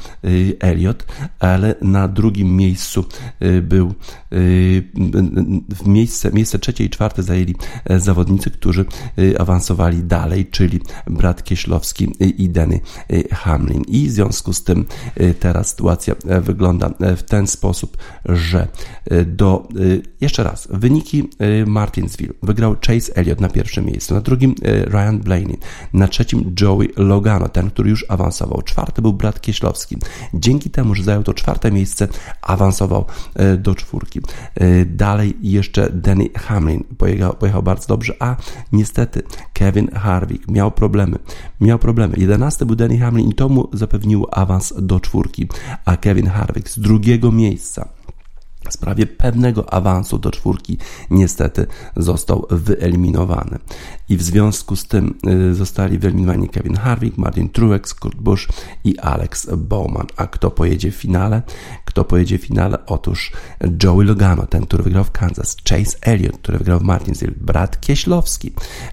[0.60, 1.06] Elliott,
[1.40, 3.06] ale na Na drugim miejscu
[3.62, 3.94] był
[5.70, 7.56] w miejsce, miejsce trzecie i czwarte zajęli
[7.98, 8.86] zawodnicy, którzy
[9.40, 12.80] awansowali dalej, czyli brat Kieślowski i Denny
[13.32, 13.82] Hamlin.
[13.88, 14.86] I w związku z tym
[15.40, 18.68] teraz sytuacja wygląda w ten sposób, że
[19.26, 19.68] do,
[20.22, 21.30] jeszcze raz, wyniki
[21.66, 25.58] Martinsville wygrał Chase Elliott na pierwszym miejscu, na drugim Ryan Blaney,
[25.94, 28.62] na trzecim Joey Logano, ten, który już awansował.
[28.62, 29.98] Czwarty był brat Kieślowski.
[30.34, 31.85] Dzięki temu, że zajął to czwarte miejsce,
[32.42, 34.20] awansował e, do czwórki.
[34.56, 38.36] E, dalej jeszcze Danny Hamlin pojechał, pojechał bardzo dobrze, a
[38.72, 39.22] niestety
[39.54, 41.20] Kevin Harvick miał problemy.
[41.62, 42.18] Miał problemy.
[42.18, 45.48] Jedenasty był Danny Hamlin i to mu zapewniło awans do czwórki,
[45.86, 47.90] a Kevin Harvick z drugiego miejsca
[48.70, 50.78] w sprawie pewnego awansu do czwórki
[51.10, 53.60] niestety został wyeliminowany.
[54.10, 55.16] I w związku z tym
[55.52, 58.48] y, zostali wyeliminowani Kevin Harvick, Martin Truex, Kurt Busch
[58.84, 60.08] i Alex Bowman.
[60.18, 61.42] A kto pojedzie w finale?
[61.86, 62.86] Kto pojedzie w finale?
[62.86, 63.32] Otóż
[63.84, 68.52] Joey Logano, ten, który wygrał w Kansas, Chase Elliott, który wygrał w Martinsville, brat Kieślowski,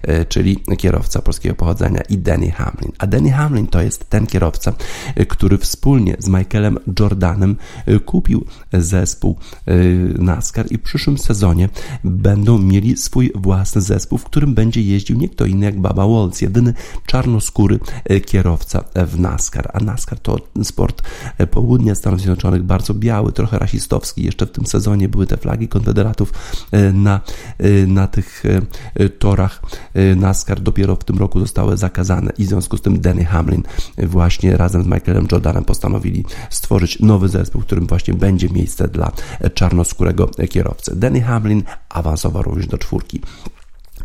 [0.09, 2.91] y, czyli kierowca polskiego pochodzenia i Danny Hamlin.
[2.97, 4.73] A Danny Hamlin to jest ten kierowca,
[5.19, 7.55] y, który wspólnie z Michaelem Jordanem
[8.05, 9.37] kupił zespół
[10.19, 11.69] NASCAR i w przyszłym sezonie
[12.03, 16.41] będą mieli swój własny zespół, w którym będzie jeździł nie kto inny jak Baba Waltz,
[16.41, 16.73] jedyny
[17.05, 17.79] czarnoskóry
[18.11, 19.71] y, kierowca w NASCAR.
[19.73, 21.01] A NASCAR to sport
[21.41, 24.23] y, południa Stanów Zjednoczonych, bardzo biały, trochę rasistowski.
[24.23, 26.33] Jeszcze w tym sezonie były te flagi konfederatów
[26.93, 27.21] na,
[27.87, 28.43] na tych
[29.19, 29.61] torach
[30.15, 30.61] NASCAR.
[30.61, 33.63] Dopiero w tym roku zostały zakazane i w związku z tym Danny Hamlin
[33.97, 39.11] właśnie razem z Michaelem Jordanem postanowili stworzyć nowy zespół, w którym właśnie będzie miejsce dla
[39.53, 40.95] czarnoskórego kierowcy.
[40.95, 43.21] Danny Hamlin awansował również do czwórki.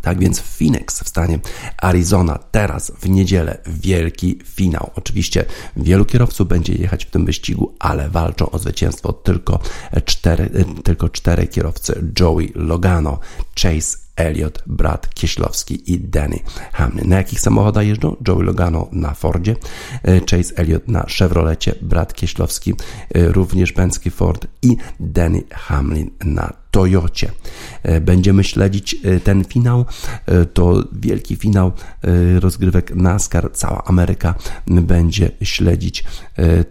[0.01, 1.39] Tak więc Phoenix w stanie
[1.77, 4.91] Arizona teraz w niedzielę wielki finał.
[4.95, 5.45] Oczywiście
[5.77, 9.59] wielu kierowców będzie jechać w tym wyścigu, ale walczą o zwycięstwo tylko
[10.05, 10.49] cztery,
[10.83, 13.19] tylko cztery kierowcy: Joey Logano,
[13.61, 16.39] Chase Elliott, brat Kieślowski i Danny
[16.73, 17.09] Hamlin.
[17.09, 18.15] Na jakich samochodach jeżdżą?
[18.27, 19.55] Joey Logano na Fordzie,
[20.03, 22.73] e, Chase Elliott na Chevrolecie, brat Kieślowski
[23.15, 27.31] e, również Penske Ford i Danny Hamlin na Toyocie.
[27.83, 29.85] E, będziemy śledzić ten finał.
[30.53, 31.71] To wielki finał
[32.39, 33.51] rozgrywek NASCAR.
[33.53, 34.35] Cała Ameryka
[34.67, 36.03] będzie śledzić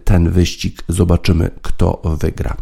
[0.03, 0.83] ten wyścig.
[0.87, 2.57] Zobaczymy, kto wygra.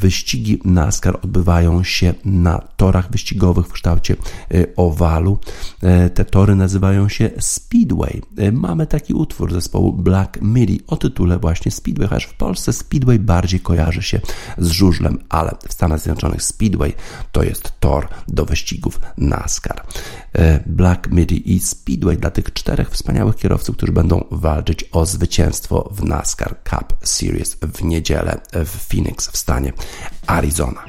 [0.00, 4.16] Wyścigi NASCAR odbywają się na torach wyścigowych w kształcie kształcie
[4.54, 5.38] y, owalu.
[5.82, 8.22] E, te tory nazywają się Speedway.
[8.38, 13.18] E, mamy taki utwór zespołu Black Midi o tytule właśnie Speedway, chociaż w Polsce Speedway
[13.18, 14.20] bardziej kojarzy się
[14.58, 16.94] z żużlem, ale w Stanach Zjednoczonych Speedway
[17.32, 19.82] to jest tor do wyścigów NASCAR.
[20.32, 25.88] E, Black Midi i Speedway dla tych czterech wspaniałych kierowców, którzy będą walczyć o zwycięstwo
[25.92, 29.72] w NASCAR Cup Series w niedzielę w Phoenix w stanie
[30.26, 30.84] Arizona.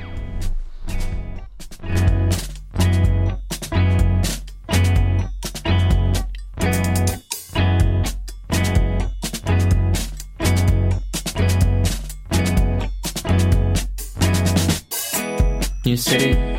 [15.83, 16.50] You say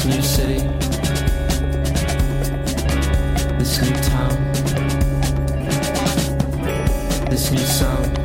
[0.00, 0.60] This new city,
[3.58, 4.52] this new town,
[7.28, 8.19] this new sound.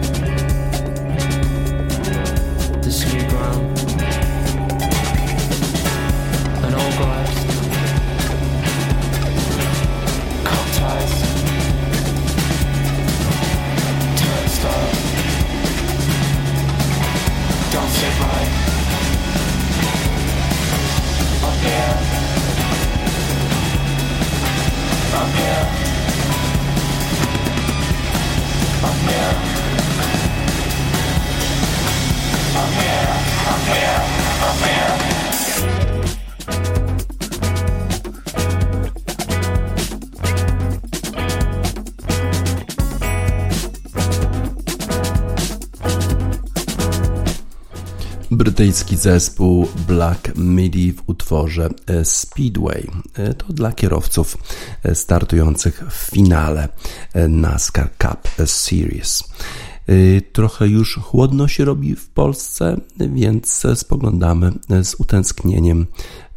[48.55, 52.87] Brytyjski zespół Black Midi w utworze e, Speedway.
[53.13, 54.37] E, to dla kierowców
[54.83, 56.69] e, startujących w finale
[57.29, 59.23] NASCAR Cup Series.
[60.31, 64.51] Trochę już chłodno się robi w Polsce, więc spoglądamy
[64.83, 65.85] z utęsknieniem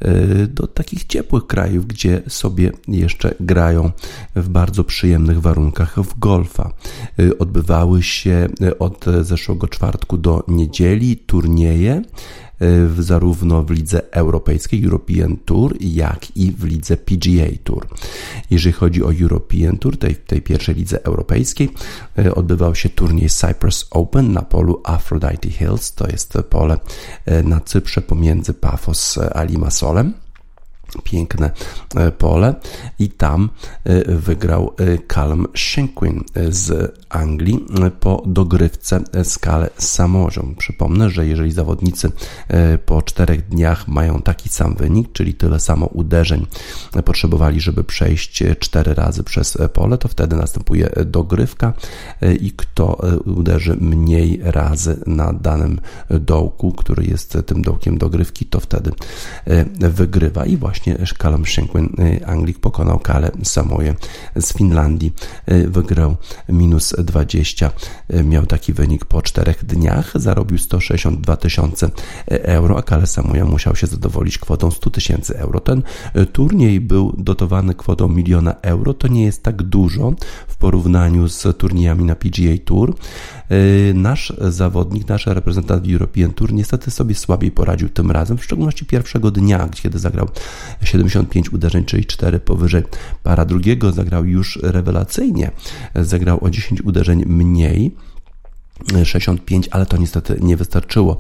[0.07, 3.91] Y, do takich ciepłych krajów, gdzie sobie jeszcze grają
[4.37, 6.73] w bardzo przyjemnych warunkach w golfa.
[7.21, 12.03] Y, odbywały się y, od zeszłego czwartku do niedzieli turnieje
[12.61, 17.87] w, zarówno w lidze europejskiej European Tour, jak i w lidze PGA Tour.
[18.51, 21.71] Jeżeli chodzi o European Tour, tej, tej pierwszej lidze europejskiej,
[22.35, 26.79] odbywał się turniej Cyprus Open na polu Aphrodite Hills, to jest pole
[27.45, 30.13] na Cyprze pomiędzy Pafos a Limassolem
[31.05, 31.51] piękne
[31.97, 32.55] e, pole.
[32.99, 33.51] I tam
[33.85, 37.67] e, wygrał e, Callum Shankwin z Anglii
[38.01, 40.55] po dogrywce skalę Samorzą.
[40.59, 42.13] Przypomnę, że jeżeli zawodnicy
[42.87, 46.47] po czterech dniach mają taki sam wynik, czyli tyle samo uderzeń
[47.05, 51.73] potrzebowali, żeby przejść cztery razy przez pole, to wtedy następuje dogrywka.
[52.41, 55.81] I kto uderzy mniej razy na danym
[56.11, 58.93] dołku, który jest tym dołkiem dogrywki, to wtedy
[59.79, 60.47] wygrywa.
[60.47, 61.43] I właśnie właśnie Callum
[61.99, 63.95] y, Anglik, pokonał Kale Samoje
[64.37, 65.13] z Finlandii.
[65.53, 66.17] Y, wygrał
[66.49, 67.71] minus 20.
[68.15, 70.13] Y, miał taki wynik po czterech dniach.
[70.15, 71.91] Zarobił 162 tysiące
[72.27, 75.61] euro, a Kale Samoja musiał się zadowolić kwotą 100 tysięcy euro.
[75.61, 75.83] Ten
[76.33, 78.95] turniej był dotowany kwotą miliona euro.
[78.95, 80.13] To nie jest tak dużo
[80.49, 82.95] w porównaniu z turniejami na PGA Tour.
[83.95, 89.31] Nasz zawodnik, nasz reprezentant European Tour niestety sobie słabiej poradził tym razem, w szczególności pierwszego
[89.31, 90.29] dnia, kiedy zagrał
[90.83, 92.83] 75 uderzeń, czyli 4 powyżej
[93.23, 93.93] para drugiego.
[93.93, 95.51] Zagrał już rewelacyjnie,
[95.95, 97.95] zagrał o 10 uderzeń mniej.
[99.05, 101.17] 65, ale to niestety nie wystarczyło.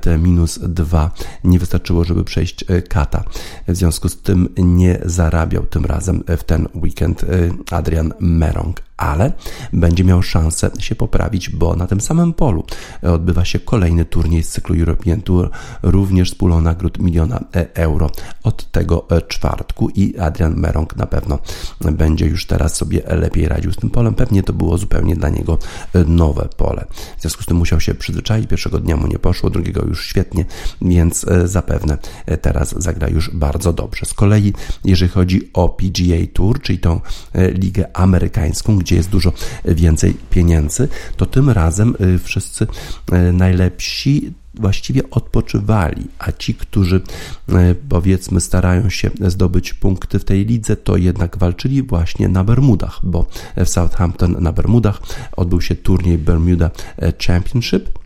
[0.00, 1.10] Te minus 2
[1.44, 3.24] nie wystarczyło, żeby przejść e, kata.
[3.68, 7.26] W związku z tym nie zarabiał tym razem w ten weekend e,
[7.70, 9.32] Adrian Merong ale
[9.72, 12.64] będzie miał szansę się poprawić, bo na tym samym polu
[13.02, 15.50] odbywa się kolejny turniej z cyklu European Tour,
[15.82, 18.10] również z pulą nagród miliona e, euro
[18.42, 21.38] od tego e, czwartku i Adrian Merong na pewno
[21.80, 24.14] będzie już teraz sobie lepiej radził z tym polem.
[24.14, 25.58] Pewnie to było zupełnie dla niego
[25.94, 26.84] e, nowe pole.
[27.18, 28.48] W związku z tym musiał się przyzwyczaić.
[28.48, 30.44] Pierwszego dnia mu nie poszło, drugiego już świetnie,
[30.82, 31.98] więc zapewne
[32.42, 34.06] teraz zagra już bardzo dobrze.
[34.06, 34.52] Z kolei,
[34.84, 37.00] jeżeli chodzi o PGA Tour, czyli tą
[37.34, 39.32] ligę amerykańską, gdzie jest dużo
[39.64, 42.66] więcej pieniędzy, to tym razem y, wszyscy
[43.12, 47.00] y, najlepsi właściwie odpoczywali, a ci, którzy
[47.88, 53.26] powiedzmy starają się zdobyć punkty w tej lidze, to jednak walczyli właśnie na Bermudach, bo
[53.56, 55.00] w Southampton na Bermudach
[55.36, 56.70] odbył się turniej Bermuda
[57.26, 57.98] Championship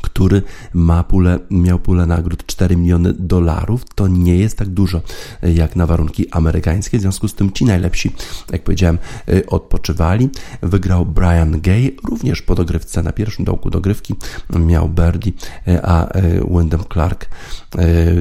[0.00, 0.42] który
[0.74, 3.84] ma pulę, miał pulę nagród 4 miliony dolarów.
[3.94, 5.00] To nie jest tak dużo
[5.42, 6.98] jak na warunki amerykańskie.
[6.98, 8.12] W związku z tym ci najlepsi,
[8.52, 8.98] jak powiedziałem,
[9.28, 10.30] y, odpoczywali.
[10.62, 14.14] Wygrał Brian Gay, również po dogrywce na pierwszym dołku dogrywki
[14.50, 15.32] miał birdie,
[15.68, 16.08] y, a
[16.50, 17.26] Wyndham Clark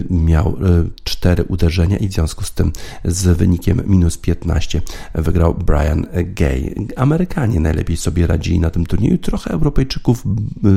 [0.10, 0.58] miał
[1.04, 2.72] 4 uderzenia i w związku z tym
[3.06, 4.82] z wynikiem minus 15
[5.16, 6.76] wygrał Brian Gay.
[6.96, 9.18] Amerykanie najlepiej sobie radzili na tym turnieju.
[9.18, 10.24] Trochę Europejczyków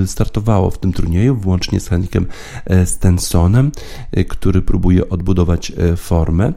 [0.07, 2.27] startowało w tym turnieju włącznie z Henrikiem
[2.65, 3.73] e, Stensonem,
[4.13, 6.53] e, który próbuje odbudować e, formę.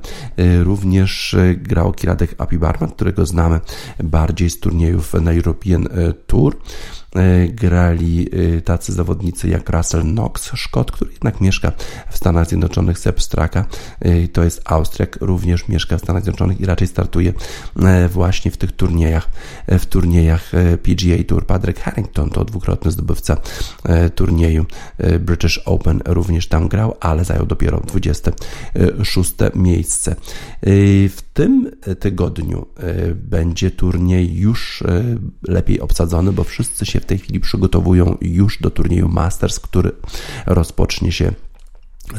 [0.63, 3.59] Również grał Kiradek Apibarman, którego znamy
[4.03, 5.87] bardziej z turniejów na European
[6.27, 6.57] Tour.
[7.15, 11.71] E, grali e, tacy zawodnicy jak Russell Knox, Szkot, który jednak mieszka
[12.09, 13.65] w Stanach Zjednoczonych, Sepp Straka,
[13.99, 17.33] e, to jest Austriak, również mieszka w Stanach Zjednoczonych i raczej startuje
[18.09, 19.29] właśnie w tych turniejach,
[19.67, 20.51] w turniejach
[20.83, 21.45] PGA Tour.
[21.45, 23.37] Patrick Harrington to dwukrotny zdobywca
[24.15, 24.65] turnieju
[25.19, 30.15] British Open, również tam grał, ale zajął dopiero 26 miejsce.
[31.09, 32.65] W tym tygodniu
[33.15, 34.83] będzie turniej już
[35.47, 39.91] lepiej obsadzony, bo wszyscy się w tej chwili przygotowują już do turnieju Masters, który
[40.45, 41.31] rozpocznie się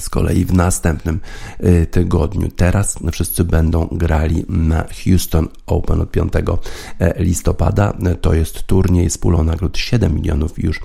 [0.01, 1.21] z kolei w następnym
[1.65, 2.49] y, tygodniu.
[2.57, 6.33] Teraz wszyscy będą grali na Houston Open od 5
[6.99, 7.97] e, listopada.
[8.21, 10.81] To jest turniej z pulą nagród 7 milionów już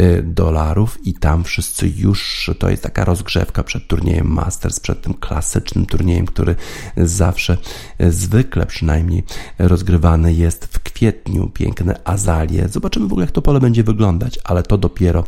[0.00, 5.14] y, dolarów i tam wszyscy już, to jest taka rozgrzewka przed turniejem Masters, przed tym
[5.14, 6.54] klasycznym turniejem, który
[6.96, 7.56] zawsze,
[8.00, 9.24] y, zwykle przynajmniej
[9.58, 11.50] rozgrywany jest w kwietniu.
[11.54, 12.68] Piękne azalie.
[12.68, 15.24] Zobaczymy w ogóle jak to pole będzie wyglądać, ale to dopiero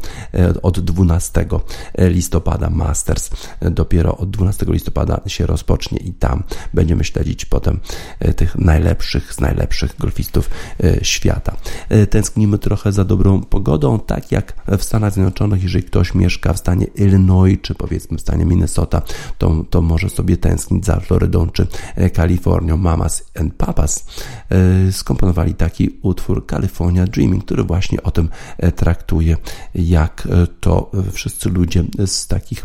[0.63, 1.47] od 12
[1.99, 6.43] listopada Masters Masters dopiero od 12 listopada się rozpocznie i tam
[6.75, 7.81] będziemy śledzić potem
[8.21, 10.51] e, tych najlepszych z najlepszych golfistów
[10.85, 11.57] e, świata.
[11.89, 16.59] E, tęsknimy trochę za dobrą pogodą, tak jak w Stanach Zjednoczonych, jeżeli ktoś mieszka w
[16.59, 19.03] stanie Illinois, czy powiedzmy w stanie Minnesota,
[19.39, 21.67] to, to może sobie tęsknić za Florydą czy
[22.15, 22.77] Kalifornią.
[22.77, 24.05] Mamas and Papas
[24.93, 28.29] skomponowali taki utwór California Dreaming, który właśnie o tym
[28.77, 29.37] traktuje,
[29.75, 30.29] jak
[30.61, 32.65] to wszyscy ludzie z takich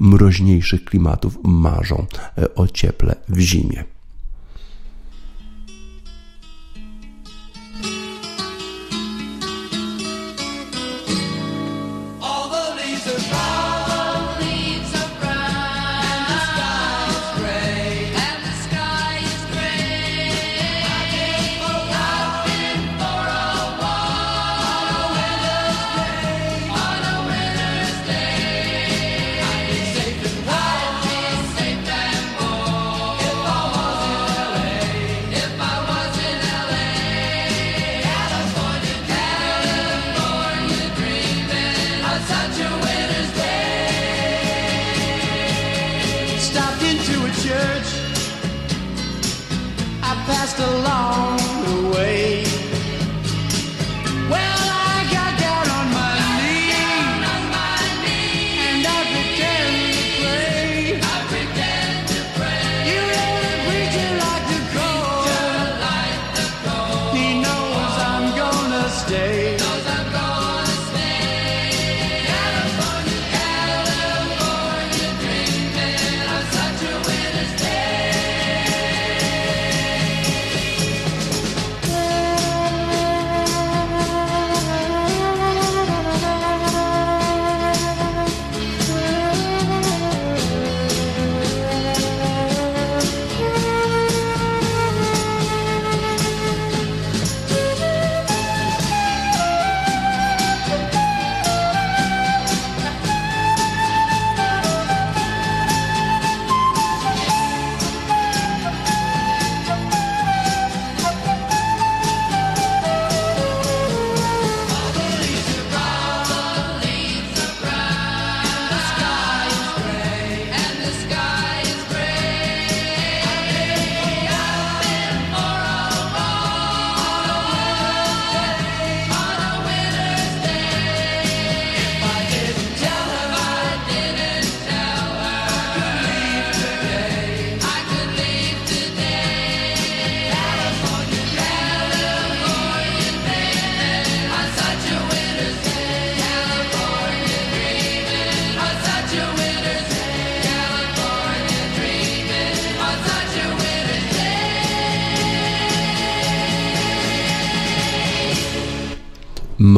[0.00, 2.06] mroźniejszych klimatów marzą
[2.38, 3.84] e, o cieple w zimie.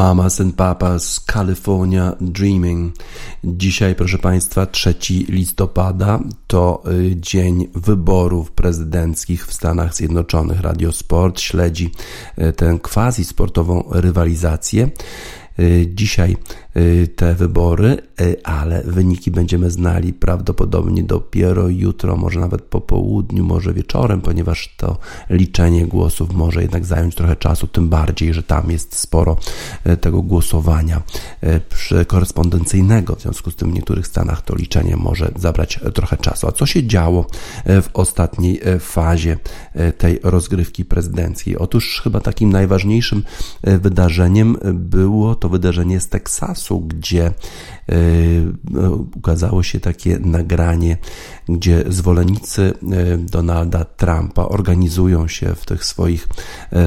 [0.05, 2.95] Mamas and Papas California Dreaming.
[3.45, 4.95] Dzisiaj, proszę Państwa, 3
[5.29, 10.61] listopada to y, dzień wyborów prezydenckich w Stanach Zjednoczonych.
[10.61, 11.91] Radio Sport śledzi
[12.39, 14.91] y, tę quasi sportową rywalizację.
[15.59, 16.37] Y, dzisiaj
[17.17, 23.73] te wybory, y, ale wyniki będziemy znali prawdopodobnie dopiero jutro, może nawet po południu, może
[23.73, 24.99] wieczorem, ponieważ to
[25.31, 29.37] liczenie głosów może jednak zająć trochę czasu, tym bardziej, że tam jest sporo
[29.87, 31.03] y, tego głosowania
[32.07, 33.17] korespondencyjnego.
[33.17, 36.47] W związku z tym w niektórych stanach to liczenie może zabrać trochę czasu.
[36.47, 37.27] A co się działo
[37.67, 39.37] w ostatniej fazie
[39.99, 41.59] tej rozgrywki prezydenckiej?
[41.59, 43.23] Otóż chyba takim najważniejszym
[43.63, 47.33] wydarzeniem było to wydarzenie z Teksasu, gdzie
[49.17, 50.97] ukazało się takie nagranie,
[51.49, 52.73] gdzie zwolennicy
[53.19, 56.29] Donalda Trumpa organizują się w tych swoich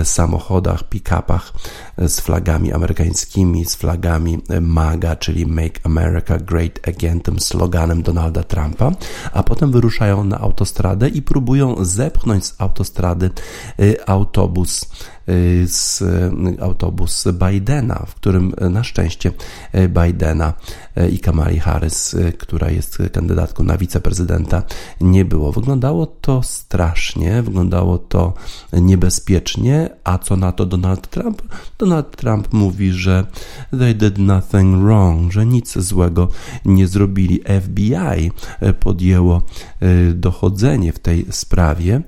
[0.03, 1.53] samochodach, pick-upach
[1.97, 8.91] z flagami amerykańskimi, z flagami MAGA, czyli Make America Great Again, tym sloganem Donalda Trumpa,
[9.33, 13.29] a potem wyruszają na autostradę i próbują zepchnąć z autostrady
[14.05, 14.85] autobus
[15.65, 16.03] z
[16.61, 19.31] autobus Bidena, w którym na szczęście
[19.87, 20.53] Bidena
[21.11, 24.63] i Kamali Harris, która jest kandydatką na wiceprezydenta,
[25.01, 25.51] nie było.
[25.51, 28.33] Wyglądało to strasznie, wyglądało to
[28.73, 31.41] niebezpiecznie, a co na to Donald Trump?
[31.77, 33.25] Donald Trump mówi, że
[33.79, 36.27] they did nothing wrong, że nic złego
[36.65, 37.39] nie zrobili.
[37.61, 38.31] FBI
[38.79, 39.41] podjęło
[40.13, 42.01] dochodzenie w tej sprawie,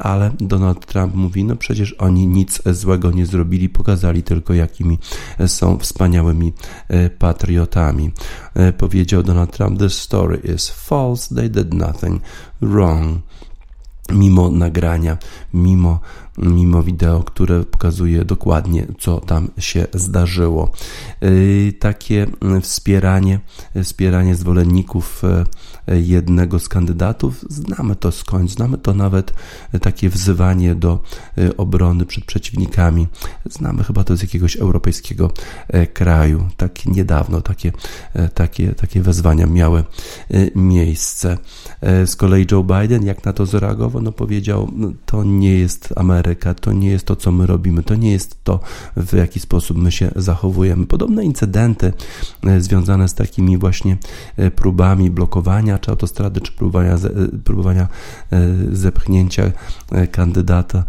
[0.00, 4.98] ale Donald Trump mówi, no przecież oni nic złego nie zrobili, pokazali tylko, jakimi
[5.46, 6.52] są wspaniałymi
[6.88, 7.99] e, patriotami.
[8.54, 12.20] E, powiedział Donald Trump: The story is false, they did nothing
[12.62, 13.18] wrong.
[14.12, 15.18] Mimo nagrania,
[15.54, 16.00] mimo
[16.38, 20.70] mimo wideo, które pokazuje dokładnie, co tam się zdarzyło.
[21.24, 22.26] Y, takie
[22.62, 23.40] wspieranie,
[23.82, 25.22] wspieranie zwolenników
[25.86, 29.32] jednego z kandydatów, znamy to skądś, znamy to nawet
[29.80, 31.02] takie wzywanie do
[31.56, 33.08] obrony przed przeciwnikami.
[33.50, 35.32] Znamy chyba to z jakiegoś europejskiego
[35.94, 36.48] kraju.
[36.56, 37.72] Tak niedawno takie,
[38.34, 39.84] takie, takie wezwania miały
[40.54, 41.38] miejsce.
[41.82, 46.19] Z kolei Joe Biden, jak na to zareagował, no powiedział, no, to nie jest Ameryka,
[46.20, 48.60] Ameryka, to nie jest to, co my robimy, to nie jest to,
[48.96, 50.86] w jaki sposób my się zachowujemy.
[50.86, 51.92] Podobne incydenty
[52.44, 53.96] e, związane z takimi właśnie
[54.36, 56.98] e, próbami blokowania czy autostrady, czy próbowania, e,
[57.44, 57.88] próbowania
[58.72, 59.52] zepchnięcia
[60.12, 60.84] kandydata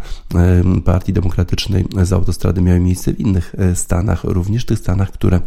[0.84, 5.40] Partii Demokratycznej z autostrady miały miejsce w innych stanach, również tych stanach, które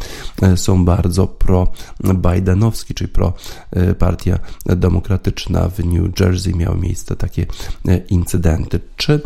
[0.55, 7.45] są bardzo pro-Bidenowskie, czyli pro-Partia Demokratyczna w New Jersey miały miejsce takie
[8.09, 8.79] incydenty.
[8.95, 9.21] Czy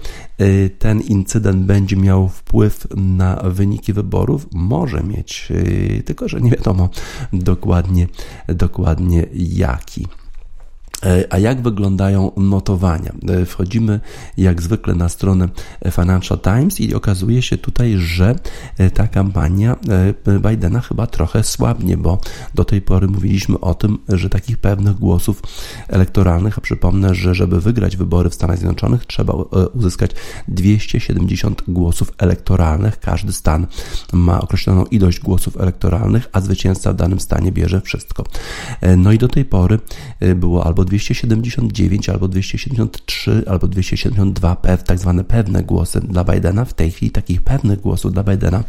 [0.80, 4.48] ten incydent będzie miał wpływ na wyniki wyborów?
[4.54, 6.90] Może mieć, y, tylko że nie wiadomo
[7.34, 8.08] dokładnie,
[8.48, 10.08] dokładnie jaki.
[11.06, 13.14] E, a jak wyglądają notowania?
[13.30, 14.00] E, wchodzimy
[14.38, 15.50] jak zwykle na stronę
[15.92, 18.36] Financial Times i okazuje się tutaj, że
[18.78, 19.76] e, ta kampania
[20.50, 22.22] Bidena chyba trochę słabnie, bo
[22.56, 25.42] do tej pory mówiliśmy o tym, że takich pewnych głosów
[25.88, 29.34] elektoralnych, a przypomnę, że żeby wygrać wybory w Stanach Zjednoczonych trzeba
[29.74, 30.12] uzyskać
[30.48, 33.00] 270 głosów elektoralnych.
[33.00, 33.68] Każdy stan
[34.14, 38.24] ma określoną ilość głosów elektoralnych, a zwycięzca w danym stanie bierze wszystko.
[38.98, 39.80] No i do tej pory
[40.36, 46.66] było albo 279 albo 273 albo 272 pew, tak zwane pewne głosy dla Bidena.
[46.66, 48.64] W tej chwili takich pewnych głosów dla Bidena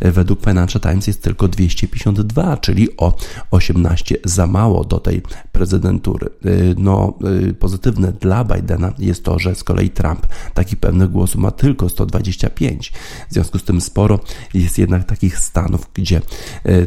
[0.00, 3.16] e, według Financial Times jest tylko 252, czyli o
[3.50, 6.26] 18 za mało do tej prezydentury.
[6.26, 7.18] E, no,
[7.50, 11.88] e, pozytywne dla Bidena jest to, że z kolei Trump takich pewnych głosów ma tylko
[11.88, 12.92] 125.
[13.30, 14.20] W związku z tym sporo
[14.54, 16.20] jest jednak takich stanów, gdzie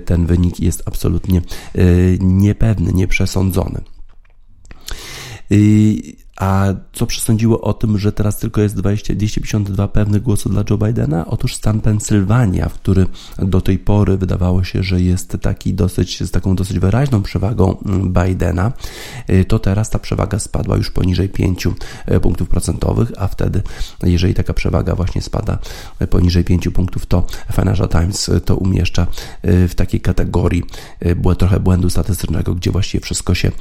[0.05, 1.41] ten wynik jest absolutnie
[2.19, 3.94] niepewny, nieprzesądzony.
[5.49, 10.63] Y, a co przesądziło o tym, że teraz tylko jest 20, 252 pewnych głosów dla
[10.69, 11.25] Joe Bidena?
[11.25, 13.05] Otóż stan Pensylwania, który
[13.37, 18.13] do tej pory wydawało się, że jest taki dosyć, z taką dosyć wyraźną przewagą mm,
[18.13, 18.71] Bidena,
[19.29, 23.61] y, to teraz ta przewaga spadła już poniżej 5 y, punktów procentowych, a wtedy,
[24.03, 25.57] jeżeli taka przewaga właśnie spada
[26.09, 27.25] poniżej 5 punktów, to
[27.55, 29.07] Financial Times to umieszcza
[29.43, 30.63] w takiej kategorii
[31.37, 33.51] trochę błędu statystycznego, gdzie właściwie wszystko się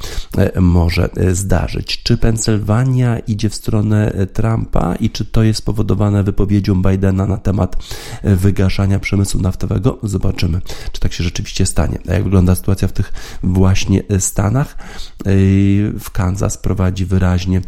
[0.59, 2.03] może zdarzyć.
[2.03, 7.27] Czy Pensylwania Pensylwania idzie w stronę e, Trumpa i czy to jest spowodowane wypowiedzią Bidena
[7.27, 7.75] na temat
[8.23, 9.99] e, wygaszania przemysłu naftowego?
[10.03, 10.61] Zobaczymy,
[10.91, 11.99] czy tak się rzeczywiście stanie.
[12.09, 13.13] A jak wygląda sytuacja w tych
[13.43, 14.77] właśnie e, Stanach?
[15.99, 17.61] W Kansas prowadzi wyraźnie,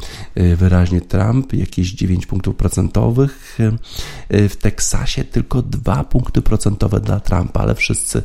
[0.58, 3.58] wyraźnie Trump, jakieś 9 punktów procentowych.
[4.30, 8.22] W Teksasie tylko 2 punkty procentowe dla Trumpa, ale wszyscy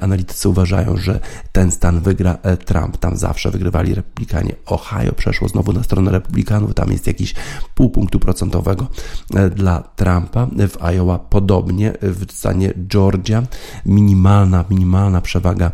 [0.00, 1.20] analitycy uważają, że
[1.52, 2.96] ten stan wygra Trump.
[2.96, 4.54] Tam zawsze wygrywali republikanie.
[4.66, 7.34] Ohio przeszło znowu na stronę stronę Republikanów, tam jest jakiś
[7.74, 8.86] pół punktu procentowego
[9.34, 10.46] e, dla Trumpa.
[10.46, 13.42] W Iowa podobnie, w stanie Georgia
[13.86, 15.72] minimalna, minimalna przewaga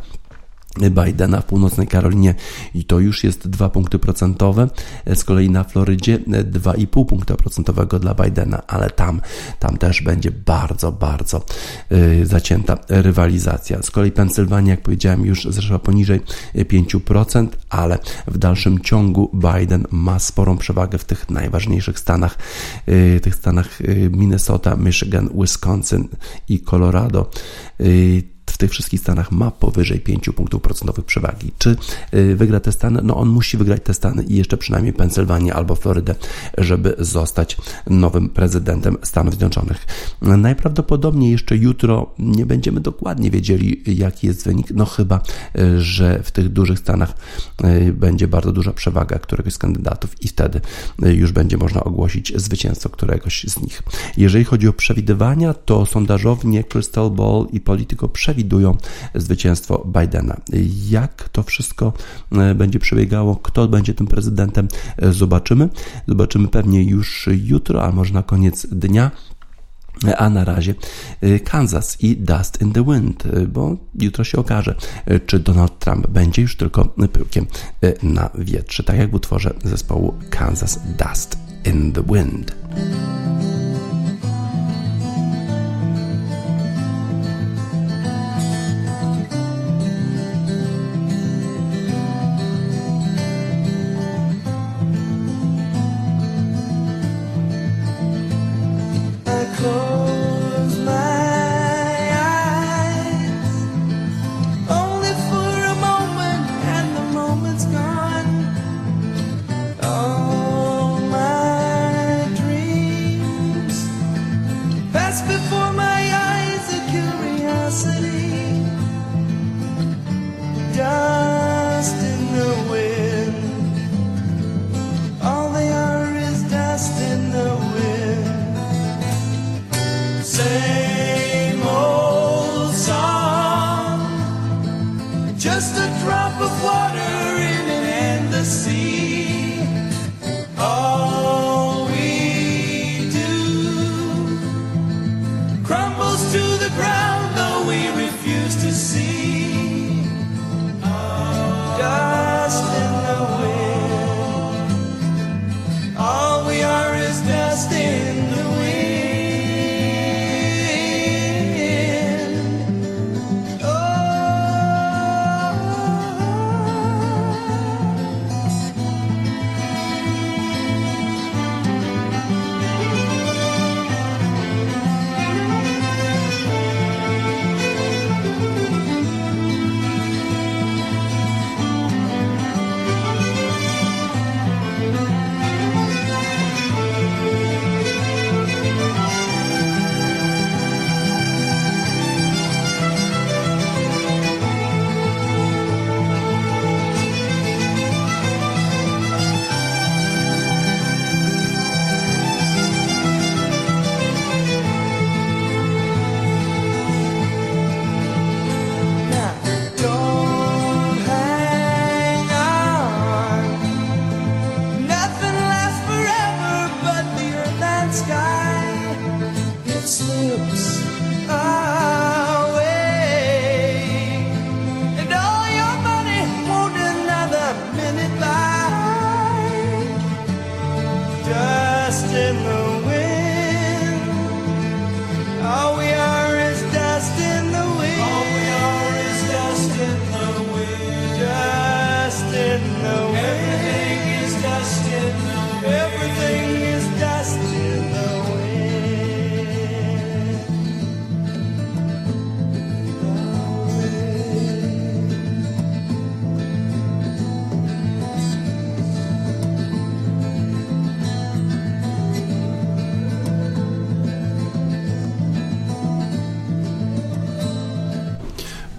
[0.80, 2.34] Bidena w północnej Karolinie
[2.74, 4.68] i to już jest 2 punkty procentowe,
[5.14, 9.20] z kolei na Florydzie 2,5 punkta procentowego dla Bidena, ale tam,
[9.58, 11.44] tam też będzie bardzo, bardzo
[11.90, 13.82] yy, zacięta rywalizacja.
[13.82, 16.20] Z kolei Pensylwania, jak powiedziałem, już zresztą poniżej
[16.54, 22.38] 5%, ale w dalszym ciągu Biden ma sporą przewagę w tych najważniejszych stanach,
[22.86, 26.08] yy, tych stanach yy, Minnesota, Michigan, Wisconsin
[26.48, 27.30] i Colorado.
[27.78, 31.52] Yy, w tych wszystkich stanach ma powyżej 5 punktów procentowych przewagi.
[31.58, 31.76] Czy
[32.14, 33.00] y, wygra te stany?
[33.02, 36.14] No on musi wygrać te stany i jeszcze przynajmniej Pensylwanię albo Florydę,
[36.58, 37.56] żeby zostać
[37.86, 39.86] nowym prezydentem Stanów Zjednoczonych.
[40.22, 45.20] Najprawdopodobniej jeszcze jutro nie będziemy dokładnie wiedzieli, jaki jest wynik, no chyba,
[45.58, 47.14] y, że w tych dużych stanach
[47.64, 50.60] y, będzie bardzo duża przewaga któregoś z kandydatów i wtedy
[50.98, 53.82] już będzie można ogłosić zwycięstwo któregoś z nich.
[54.16, 58.76] Jeżeli chodzi o przewidywania, to sondażownie Crystal Ball i Politico przewidują
[59.14, 60.36] zwycięstwo Bidena.
[60.88, 61.92] Jak to wszystko
[62.32, 65.68] e, będzie przebiegało, kto będzie tym prezydentem, e, zobaczymy.
[66.08, 69.10] Zobaczymy pewnie już jutro, a może na koniec dnia.
[70.18, 70.74] A na razie
[71.20, 74.74] e, Kansas i Dust in the Wind, bo jutro się okaże,
[75.26, 77.46] czy Donald Trump będzie już tylko pyłkiem
[78.02, 82.56] na wietrze, tak jak w utworze zespołu Kansas Dust in the Wind.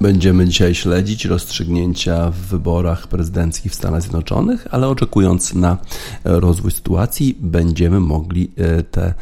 [0.05, 5.77] Będziemy dzisiaj śledzić rozstrzygnięcia w wyborach prezydenckich w Stanach Zjednoczonych, ale oczekując na
[6.23, 9.13] rozwój sytuacji, będziemy mogli e, te, e,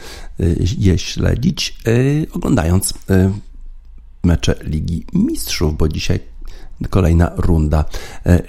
[0.77, 1.91] je śledzić, e,
[2.33, 2.93] oglądając
[4.23, 6.19] mecze Ligi Mistrzów, bo dzisiaj
[6.89, 7.85] kolejna runda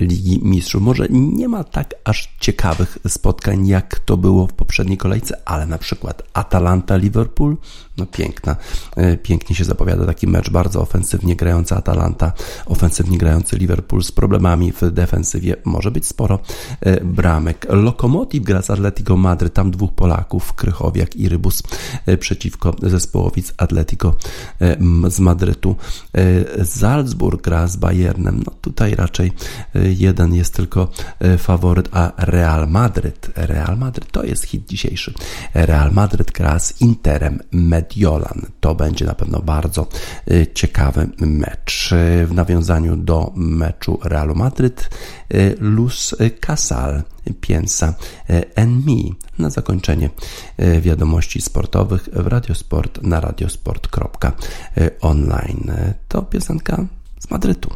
[0.01, 0.82] Ligi Mistrzów.
[0.82, 5.78] Może nie ma tak aż ciekawych spotkań, jak to było w poprzedniej kolejce, ale na
[5.78, 7.57] przykład Atalanta-Liverpool,
[7.97, 8.57] no piękna,
[8.97, 12.33] e, pięknie się zapowiada taki mecz, bardzo ofensywnie grający Atalanta,
[12.67, 16.39] ofensywnie grający Liverpool z problemami w defensywie, może być sporo
[16.81, 17.67] e, bramek.
[17.69, 21.63] Lokomotiv gra z Atletico Madryt, tam dwóch Polaków, Krychowiak i Rybus
[22.07, 24.17] e, przeciwko zespołowi z Atletico
[25.09, 25.77] z Madrytu.
[26.65, 29.33] Salzburg gra z Bayernem, no tutaj raczej
[29.75, 30.89] jeden jest tylko
[31.39, 35.15] faworyt, a Real Madryt, Real Madryt to jest hit dzisiejszy.
[35.55, 38.47] Real Madryt gra z Interem Med Mediolan.
[38.61, 39.87] To będzie na pewno bardzo
[40.55, 41.91] ciekawy mecz.
[42.26, 44.91] W nawiązaniu do meczu Realu Madryt
[45.61, 47.03] Luz Casal
[47.41, 47.95] Piensa
[48.55, 49.14] en mi.
[49.39, 50.11] Na zakończenie
[50.80, 55.72] wiadomości sportowych w Radiosport na radiosport.online.
[56.09, 56.85] To piosenka
[57.18, 57.70] z Madrytu.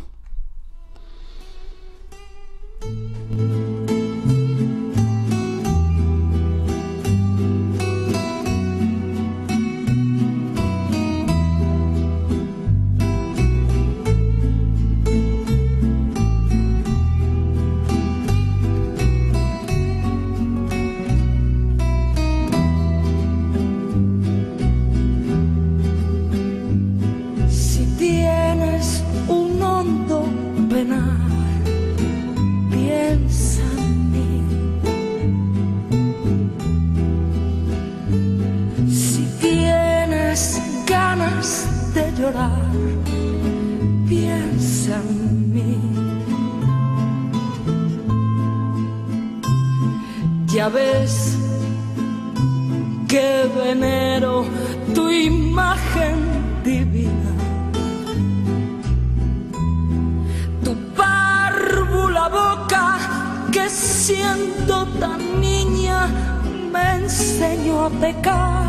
[41.94, 42.70] de llorar,
[44.06, 45.78] piensa en mí.
[50.46, 51.38] Ya ves
[53.08, 54.44] que venero
[54.94, 56.16] tu imagen
[56.64, 57.32] divina.
[60.64, 62.98] Tu párvula boca
[63.52, 66.08] que siendo tan niña
[66.72, 68.67] me enseñó a pecar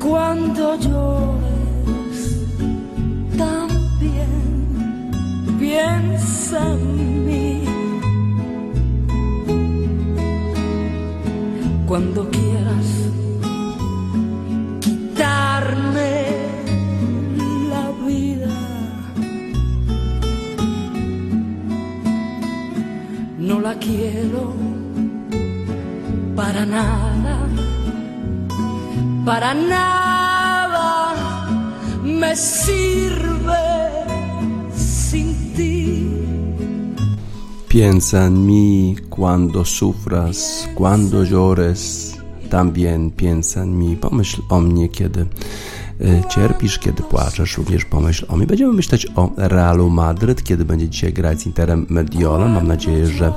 [0.00, 2.18] cuando llores,
[3.36, 4.30] también
[5.58, 7.64] piensa en mí.
[23.88, 24.52] quiero
[26.36, 27.36] para nada,
[29.24, 30.88] para nada
[32.04, 33.66] me sirve
[34.76, 36.06] sin ti.
[37.68, 42.14] Piensa en mí cuando sufras, cuando llores.
[42.50, 45.26] También piensa en mí, pomyśl o mnie, kiedy
[46.28, 48.46] cierpisz, kiedy płaczesz, również pomyśl o mnie.
[48.46, 52.52] Będziemy myśleć o Realu Madryt, kiedy będzie dzisiaj grać z Interem Mediolan.
[52.52, 53.32] Mam nadzieję, że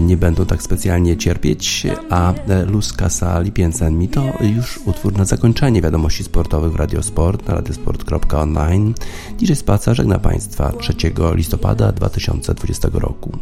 [0.00, 2.34] nie będą tak specjalnie cierpieć, a
[2.66, 8.94] Luz Casali Piensen mi to już utwór na zakończenie wiadomości sportowych w Radiosport na radiosport.online.
[9.38, 10.94] Dzisiaj Spaca żegna Państwa 3
[11.34, 13.38] listopada 2020 roku.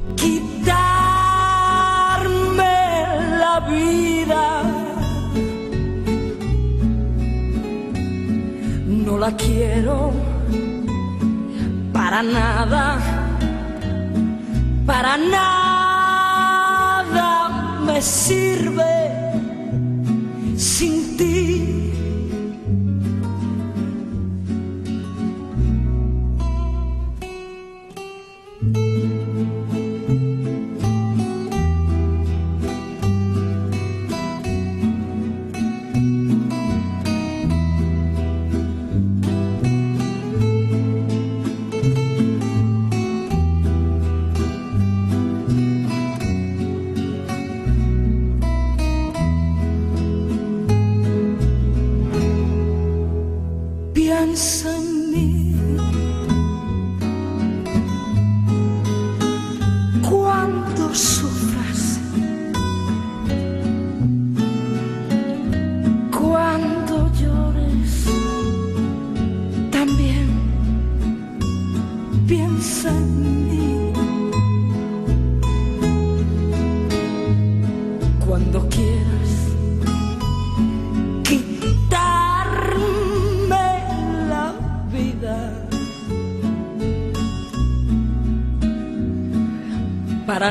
[3.41, 4.10] la vida
[9.21, 10.13] la quiero
[11.93, 12.99] para nada,
[14.87, 16.61] para nada
[17.85, 19.11] me sirve
[20.57, 21.70] sin ti.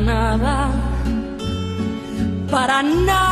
[0.01, 0.69] Nada,
[2.49, 3.28] para nada